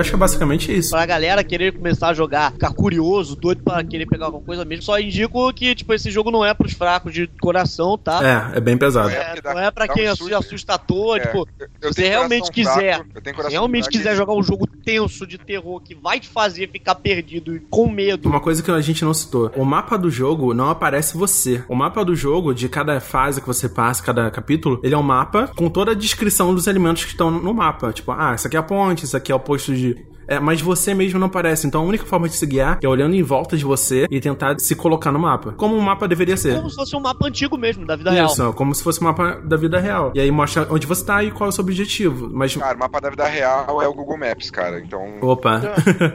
[0.00, 0.90] Acho que é basicamente isso.
[0.90, 4.82] Pra galera querer começar a jogar, ficar curioso, doido pra querer pegar alguma coisa mesmo,
[4.84, 8.50] só indico que, tipo, esse jogo não é pros fracos de coração, tá?
[8.54, 9.10] É, é bem pesado.
[9.10, 10.46] É, dá- não é pra quem um assusta, susto.
[10.46, 14.16] assusta à toa, É, tipo, eu- eu se realmente quiser, fraco, eu se realmente quiser
[14.16, 18.28] jogar um jogo tenso de terror que vai te fazer ficar perdido e com medo.
[18.28, 21.62] Uma coisa que a gente não citou: o mapa do jogo não aparece você.
[21.68, 25.02] O mapa do jogo, de cada fase que você passa, cada capítulo, ele é um
[25.02, 27.92] mapa com toda a descrição dos elementos que estão no mapa.
[27.92, 29.83] Tipo, ah, isso aqui é a ponte, isso aqui é o posto de.
[29.84, 31.66] Salut É, mas você mesmo não aparece.
[31.66, 34.58] Então a única forma de se guiar é olhando em volta de você e tentar
[34.58, 35.52] se colocar no mapa.
[35.52, 36.56] Como um mapa deveria ser.
[36.56, 38.26] Como se fosse um mapa antigo mesmo, da vida real.
[38.26, 40.12] Isso, como se fosse um mapa da vida real.
[40.14, 42.30] E aí mostra onde você tá e qual é o seu objetivo.
[42.32, 42.56] Mas.
[42.56, 44.80] Cara, o mapa da vida real é o Google Maps, cara.
[44.80, 45.18] Então.
[45.20, 45.60] Opa!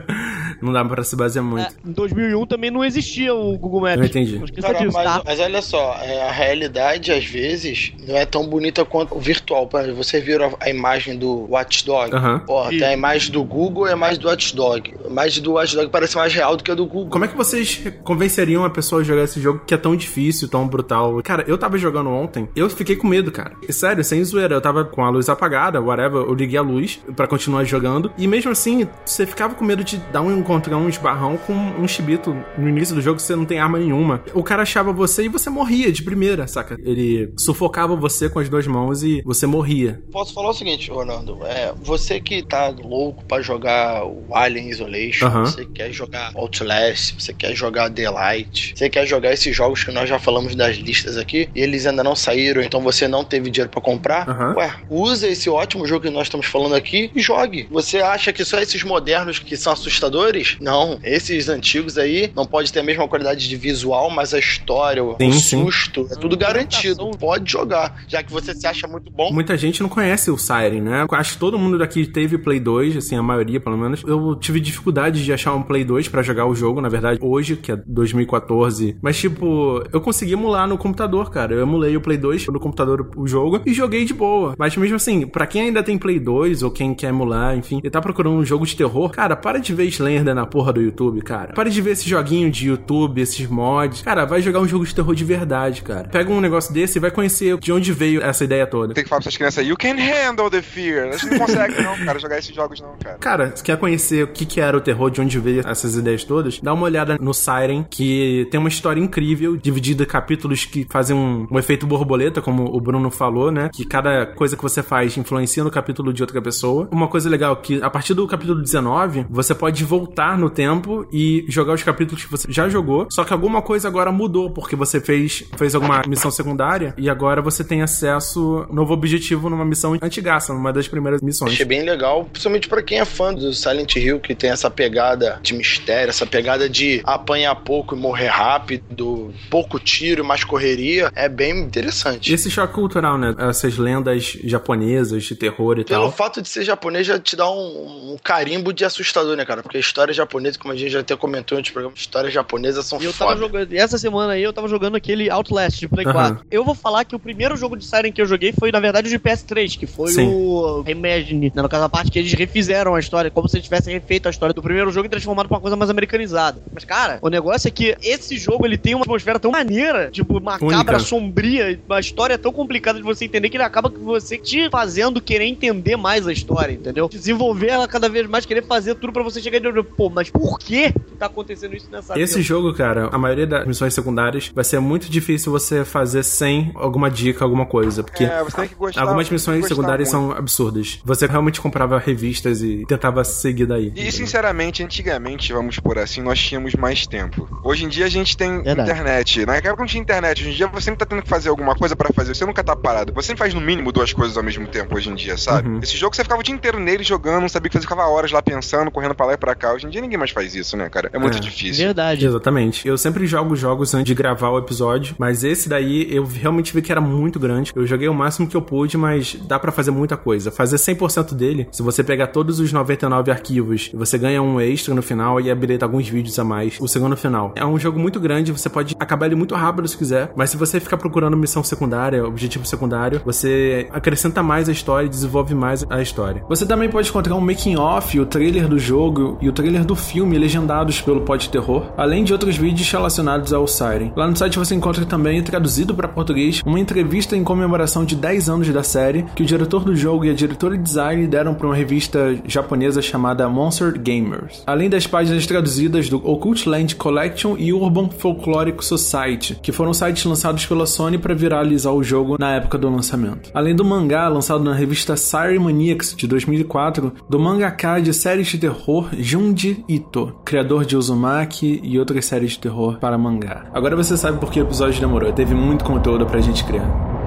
[0.61, 1.67] não dá pra se basear muito.
[1.67, 3.97] É, em 2001 também não existia o Google Maps.
[3.97, 4.39] Eu entendi.
[4.61, 5.21] Cara, disso, mas, tá?
[5.25, 9.67] mas olha só, é, a realidade às vezes não é tão bonita quanto o virtual.
[9.67, 12.13] Por exemplo, Você viram a, a imagem do Watchdog?
[12.15, 12.43] Aham.
[12.47, 12.79] Ó, Sim.
[12.79, 14.93] tem a imagem do Google e imagem do Watchdog.
[15.05, 17.09] A imagem do Watchdog parece mais real do que a do Google.
[17.09, 20.47] Como é que vocês convenceriam a pessoa a jogar esse jogo que é tão difícil,
[20.47, 21.21] tão brutal?
[21.23, 23.51] Cara, eu tava jogando ontem, eu fiquei com medo, cara.
[23.69, 27.27] Sério, sem zoeira, eu tava com a luz apagada, whatever, eu liguei a luz pra
[27.27, 28.11] continuar jogando.
[28.17, 31.87] E mesmo assim, você ficava com medo de dar um encontrão, um esbarrão com um
[31.87, 34.23] chibito no início do jogo que você não tem arma nenhuma.
[34.33, 36.77] O cara achava você e você morria de primeira, saca?
[36.83, 40.01] Ele sufocava você com as duas mãos e você morria.
[40.11, 41.39] Posso falar o seguinte, Ronaldo?
[41.45, 45.45] É, você que tá louco pra jogar o Alien Isolation, Aham.
[45.45, 49.91] você quer jogar Outlast, você quer jogar The Light, você quer jogar esses jogos que
[49.91, 53.49] nós já falamos das listas aqui, e eles ainda não saíram, então você não teve
[53.49, 54.55] dinheiro pra comprar, Aham.
[54.57, 57.67] ué, usa esse ótimo jogo que nós estamos falando aqui e jogue.
[57.69, 60.57] Você acha que só esses modernos que são assustadores?
[60.59, 65.03] Não, esses antigos aí não pode ter a mesma qualidade de visual, mas a história,
[65.03, 65.63] o Sim, sim.
[65.63, 67.09] susto, é tudo garantido.
[67.19, 69.31] Pode jogar, já que você se acha muito bom.
[69.31, 71.05] Muita gente não conhece o Siren, né?
[71.11, 73.78] Acho que todo mundo daqui teve Play 2, assim, a maioria pelo menos.
[74.05, 77.55] Eu tive dificuldade de achar um Play 2 pra jogar o jogo, na verdade, hoje,
[77.55, 78.97] que é 2014.
[79.01, 81.53] Mas, tipo, eu consegui emular no computador, cara.
[81.53, 84.55] Eu emulei o Play 2 no computador o jogo e joguei de boa.
[84.57, 87.89] Mas mesmo assim, pra quem ainda tem Play 2 ou quem quer emular, enfim, e
[87.89, 91.21] tá procurando um jogo de terror, cara, para de ver Slender na porra do YouTube,
[91.21, 91.53] cara.
[91.53, 94.01] Para de ver esse joguinho de YouTube, esses mods.
[94.01, 96.07] Cara, vai jogar um jogo de terror de verdade, cara.
[96.07, 98.93] Pega um negócio desse e vai conhecer de onde veio essa ideia toda.
[98.93, 101.09] Tem que falar pra essas crianças, you can handle the fear.
[101.09, 103.17] A gente não consegue, não, cara, jogar esses jogos, não, cara.
[103.17, 106.59] Cara, quer conhecer o que, que era o terror, de onde veio essas ideias todas,
[106.59, 111.15] dá uma olhada no Siren, que tem uma história incrível, dividida em capítulos que fazem
[111.15, 113.69] um, um efeito borboleta, como o Bruno falou, né?
[113.71, 116.89] Que cada coisa que você faz influencia no capítulo de outra pessoa.
[116.91, 121.45] Uma coisa legal que, a partir do capítulo 19, você pode voltar no tempo e
[121.47, 124.99] jogar os capítulos que você já jogou, só que alguma coisa agora mudou, porque você
[124.99, 130.53] fez, fez alguma missão secundária e agora você tem acesso novo objetivo numa missão antigaça,
[130.53, 131.53] numa das primeiras missões.
[131.53, 135.39] Achei bem legal, principalmente pra quem é fã do Silent Hill, que tem essa pegada
[135.41, 141.27] de mistério, essa pegada de apanhar pouco e morrer rápido, pouco tiro, mais correria, é
[141.29, 142.31] bem interessante.
[142.31, 143.35] E esse choque cultural, né?
[143.49, 146.11] Essas lendas japonesas de terror e Pelo tal.
[146.11, 149.61] fato de ser japonês já te dá um, um carimbo de assustador, né, cara?
[149.63, 152.85] Porque a história japonesa, como a gente já até comentou em outros programas, histórias japonesas
[152.85, 153.73] são E eu tava jogando.
[153.73, 156.13] E essa semana aí eu tava jogando aquele Outlast de Play Aham.
[156.35, 156.45] 4.
[156.51, 159.07] Eu vou falar que o primeiro jogo de Siren que eu joguei foi, na verdade,
[159.07, 160.27] o de PS3, que foi Sim.
[160.27, 161.51] o Imagine.
[161.55, 161.61] né?
[161.61, 164.29] No caso, a parte que eles refizeram a história, como se eles tivessem refeito a
[164.31, 166.61] história do primeiro jogo e transformado pra uma coisa mais americanizada.
[166.73, 170.39] Mas, cara, o negócio é que esse jogo ele tem uma atmosfera tão maneira, tipo,
[170.41, 170.99] macabra, Única.
[170.99, 175.19] sombria, uma história tão complicada de você entender que ele acaba com você te fazendo
[175.21, 177.07] querer entender mais a história, entendeu?
[177.09, 180.57] Desenvolver ela cada vez mais, querer fazer tudo pra você chegar e pô, mas por
[180.59, 182.45] que tá acontecendo isso nessa Esse vida?
[182.45, 187.09] jogo, cara, a maioria das missões secundárias vai ser muito difícil você fazer sem alguma
[187.09, 188.03] dica, alguma coisa.
[188.03, 189.01] Porque É, você tem que gostar.
[189.01, 190.27] algumas tem que missões gostar secundárias muito.
[190.29, 190.99] são absurdas.
[191.03, 193.91] Você realmente comprava revistas e tentava seguir daí.
[193.95, 197.47] E sinceramente, antigamente, vamos por assim, nós tínhamos mais tempo.
[197.63, 198.89] Hoje em dia a gente tem Verdade.
[198.91, 199.45] internet.
[199.45, 200.41] Na época não tinha internet.
[200.41, 202.35] Hoje em dia você sempre tá tendo que fazer alguma coisa pra fazer.
[202.35, 203.13] Você nunca tá parado.
[203.13, 205.69] Você sempre faz no mínimo duas coisas ao mesmo tempo hoje em dia, sabe?
[205.69, 205.79] Uhum.
[205.81, 208.07] Esse jogo você ficava o dia inteiro nele jogando, não sabia o que fazer, ficava
[208.07, 209.73] horas lá pensando, correndo pra lá e pra cá.
[209.73, 211.09] Hoje em dia ninguém mais faz isso, né, cara?
[211.13, 211.39] É muito É.
[211.41, 211.85] difícil.
[211.85, 212.25] Verdade.
[212.25, 212.87] Exatamente.
[212.87, 216.81] Eu sempre jogo jogos antes de gravar o episódio, mas esse daí eu realmente vi
[216.81, 217.71] que era muito grande.
[217.75, 220.51] Eu joguei o máximo que eu pude, mas dá pra fazer muita coisa.
[220.51, 225.01] Fazer 100% dele, se você pegar todos os 99 arquivos, você ganha um extra no
[225.01, 226.77] final e habilita alguns vídeos a mais.
[226.79, 227.53] O segundo final.
[227.55, 230.57] É um jogo muito grande, você pode acabar ele muito rápido se quiser, mas se
[230.57, 235.85] você ficar procurando missão secundária, objetivo secundário, você acrescenta mais a história e desenvolve mais
[235.89, 236.43] a história.
[236.47, 239.95] Você também pode encontrar um making off, o trailer do jogo e o trailer do
[239.95, 244.11] filme legendados pelo Pod Terror, além de outros vídeos relacionados ao Siren.
[244.15, 248.49] Lá no site você encontra também, traduzido para português, uma entrevista em comemoração de 10
[248.49, 251.67] anos da série que o diretor do jogo e a diretora de design deram para
[251.67, 257.73] uma revista japonesa chamada Monster Gamers, além das páginas traduzidas do Occult Land Collection e
[257.73, 262.77] Urban Folkloric Society, que foram sites lançados pela Sony para viralizar o jogo na época
[262.77, 263.49] do lançamento.
[263.53, 268.57] Além do mangá lançado na revista Siren Maniacs de 2004, do mangaka de séries de
[268.57, 273.65] terror Junji Ito, criador de Uzumaki e outras séries de terror para mangá.
[273.73, 277.18] Agora você sabe por que o episódio demorou, teve muito conteúdo pra gente criar.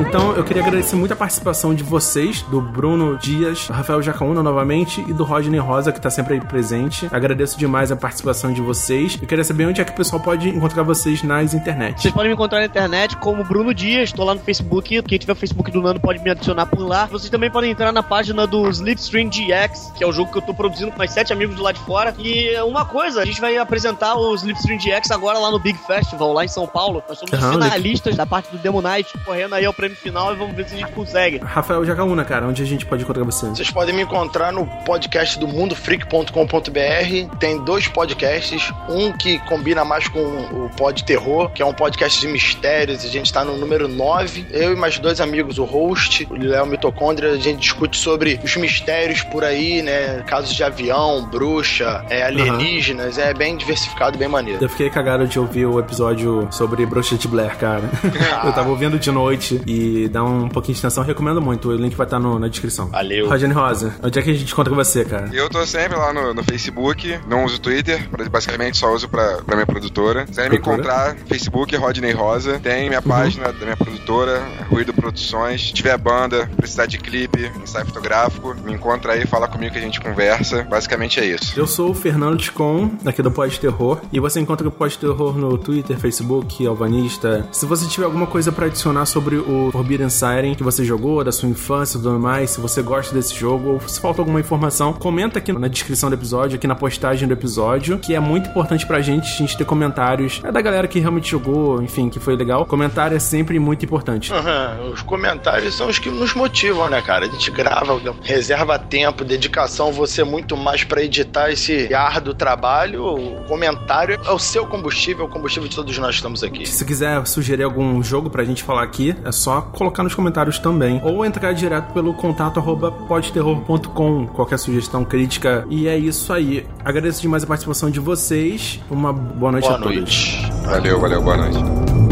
[0.00, 4.42] Então eu queria agradecer muito a participação de vocês, do Bruno Dias, do Rafael Jacaúna
[4.42, 7.08] novamente e do Rodney Rosa, que tá sempre aí presente.
[7.12, 9.16] Agradeço demais a participação de vocês.
[9.20, 12.02] Eu queria saber onde é que o pessoal pode encontrar vocês nas internet.
[12.02, 15.02] Vocês podem me encontrar na internet como Bruno Dias, tô lá no Facebook.
[15.02, 17.06] Quem tiver o Facebook do Nando pode me adicionar por lá.
[17.06, 20.42] Vocês também podem entrar na página do Slipstream GX, que é o jogo que eu
[20.42, 22.14] tô produzindo com mais sete amigos de lá de fora.
[22.18, 26.32] E uma coisa, a gente vai apresentar o Slipstream GX agora lá no Big Festival,
[26.32, 27.02] lá em São Paulo.
[27.08, 30.32] Nós somos os Aham, finalistas da parte do Demo Night, correndo aí ao prêmio final
[30.32, 31.38] e vamos ver se a gente consegue.
[31.38, 33.46] Rafael Jacaúna, cara, onde a gente pode encontrar você?
[33.46, 37.36] Vocês podem me encontrar no podcast do mundofreak.com.br.
[37.38, 42.20] Tem dois podcasts, um que combina mais com o Pod Terror, que é um podcast
[42.20, 43.04] de mistérios.
[43.04, 44.46] A gente tá no número 9.
[44.50, 48.56] Eu e mais dois amigos, o host, o Léo Mitocôndria, a gente discute sobre os
[48.56, 50.22] mistérios por aí, né?
[50.26, 53.18] Casos de avião, bruxa, é, alienígenas.
[53.18, 54.62] É bem diversificado, bem maneiro.
[54.64, 57.90] Eu fiquei cagado de ouvir o episódio sobre Bruxa de Blair, cara.
[58.44, 59.73] eu tava ouvindo de noite e
[60.10, 61.02] dá um pouquinho de extensão.
[61.04, 61.68] Recomendo muito.
[61.68, 62.88] O link vai estar no- na descrição.
[62.88, 63.28] Valeu.
[63.28, 65.28] Rogério Rosa, onde é que a gente encontra você, cara?
[65.32, 69.56] Eu tô sempre lá no, no Facebook, não uso Twitter, basicamente só uso pra, pra
[69.56, 70.20] minha produtora.
[70.22, 72.58] Se quiser me encontrar, Facebook Rodney Rosa.
[72.60, 75.68] Tem minha página da minha produtora, Ruído Produções.
[75.68, 79.82] Se tiver banda, precisar de clipe, ensaio fotográfico, me encontra aí, fala comigo que a
[79.82, 80.62] gente conversa.
[80.64, 81.58] Basicamente é isso.
[81.58, 85.36] Eu sou o Fernando Ticon, aqui do Pode Terror, e você encontra o Pode Terror
[85.36, 87.46] no Twitter, Facebook, Alvanista.
[87.52, 91.32] Se você tiver alguma coisa pra adicionar sobre o Forbidden Siren que você jogou, da
[91.32, 94.92] sua infância e tudo mais, se você gosta desse jogo, ou se falta alguma informação,
[94.92, 98.86] comenta aqui na descrição do episódio, aqui na postagem do episódio, que é muito importante
[98.86, 102.36] pra gente, a gente ter comentários é da galera que realmente jogou, enfim, que foi
[102.36, 102.66] legal.
[102.66, 104.32] Comentário é sempre muito importante.
[104.32, 107.26] Aham, Os comentários são os que nos motivam, né, cara?
[107.26, 113.04] A gente grava, reserva tempo, dedicação, você muito mais pra editar esse árduo trabalho.
[113.04, 116.66] O comentário é o seu combustível, é o combustível de todos nós que estamos aqui.
[116.66, 121.00] Se quiser sugerir algum jogo pra gente falar aqui, é só colocar nos comentários também.
[121.04, 125.64] Ou entrar direto pelo contato arroba podterror.com, qualquer sugestão, crítica.
[125.68, 126.66] E é isso aí.
[126.84, 128.80] Agradeço demais a participação de vocês.
[128.90, 129.96] Uma boa noite Boa a todos.
[129.96, 130.52] noite.
[130.64, 132.03] Valeu, valeu, boa noite.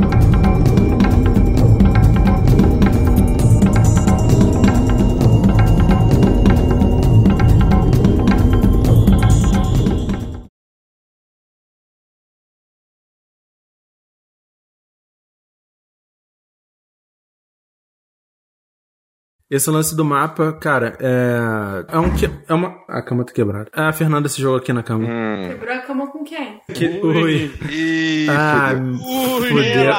[19.55, 21.85] Esse lance do mapa, cara, é.
[21.95, 22.29] É um que.
[22.49, 22.75] É uma.
[22.89, 23.69] A cama tá quebrada.
[23.75, 25.07] Ah, a Fernanda se jogou aqui na cama.
[25.47, 26.59] Quebrou a cama com quem?
[26.73, 26.87] Que...
[27.05, 27.53] Ui.
[27.71, 29.49] Ih, Ah, fudeu.
[29.51, 29.93] fudeu.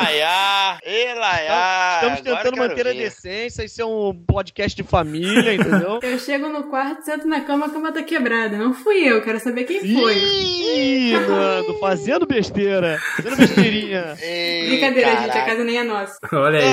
[0.86, 1.96] Elaiá, Elaiá.
[1.96, 6.00] Estamos tentando manter a decência, isso é um podcast de família, entendeu?
[6.02, 8.58] Eu chego no quarto, sento na cama, a cama tá quebrada.
[8.58, 10.18] Não fui eu, quero saber quem foi.
[10.18, 14.18] Ih, Nando, fazendo besteira, fazendo besteirinha.
[14.68, 16.18] Brincadeira, gente, a casa nem é nossa.
[16.34, 16.66] Olha aí.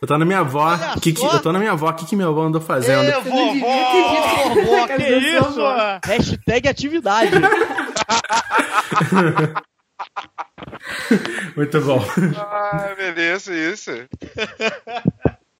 [0.00, 0.78] Eu tô na minha avó.
[1.02, 1.24] Que que...
[1.24, 1.90] Eu tô na minha avó.
[1.90, 3.00] O que, que minha avó andou fazendo?
[3.02, 3.66] Devia ter dito
[4.86, 5.02] que que
[5.38, 5.60] isso?
[6.04, 7.30] Hashtag atividade.
[11.56, 12.04] Muito bom.
[12.36, 13.90] Ah, beleza, isso.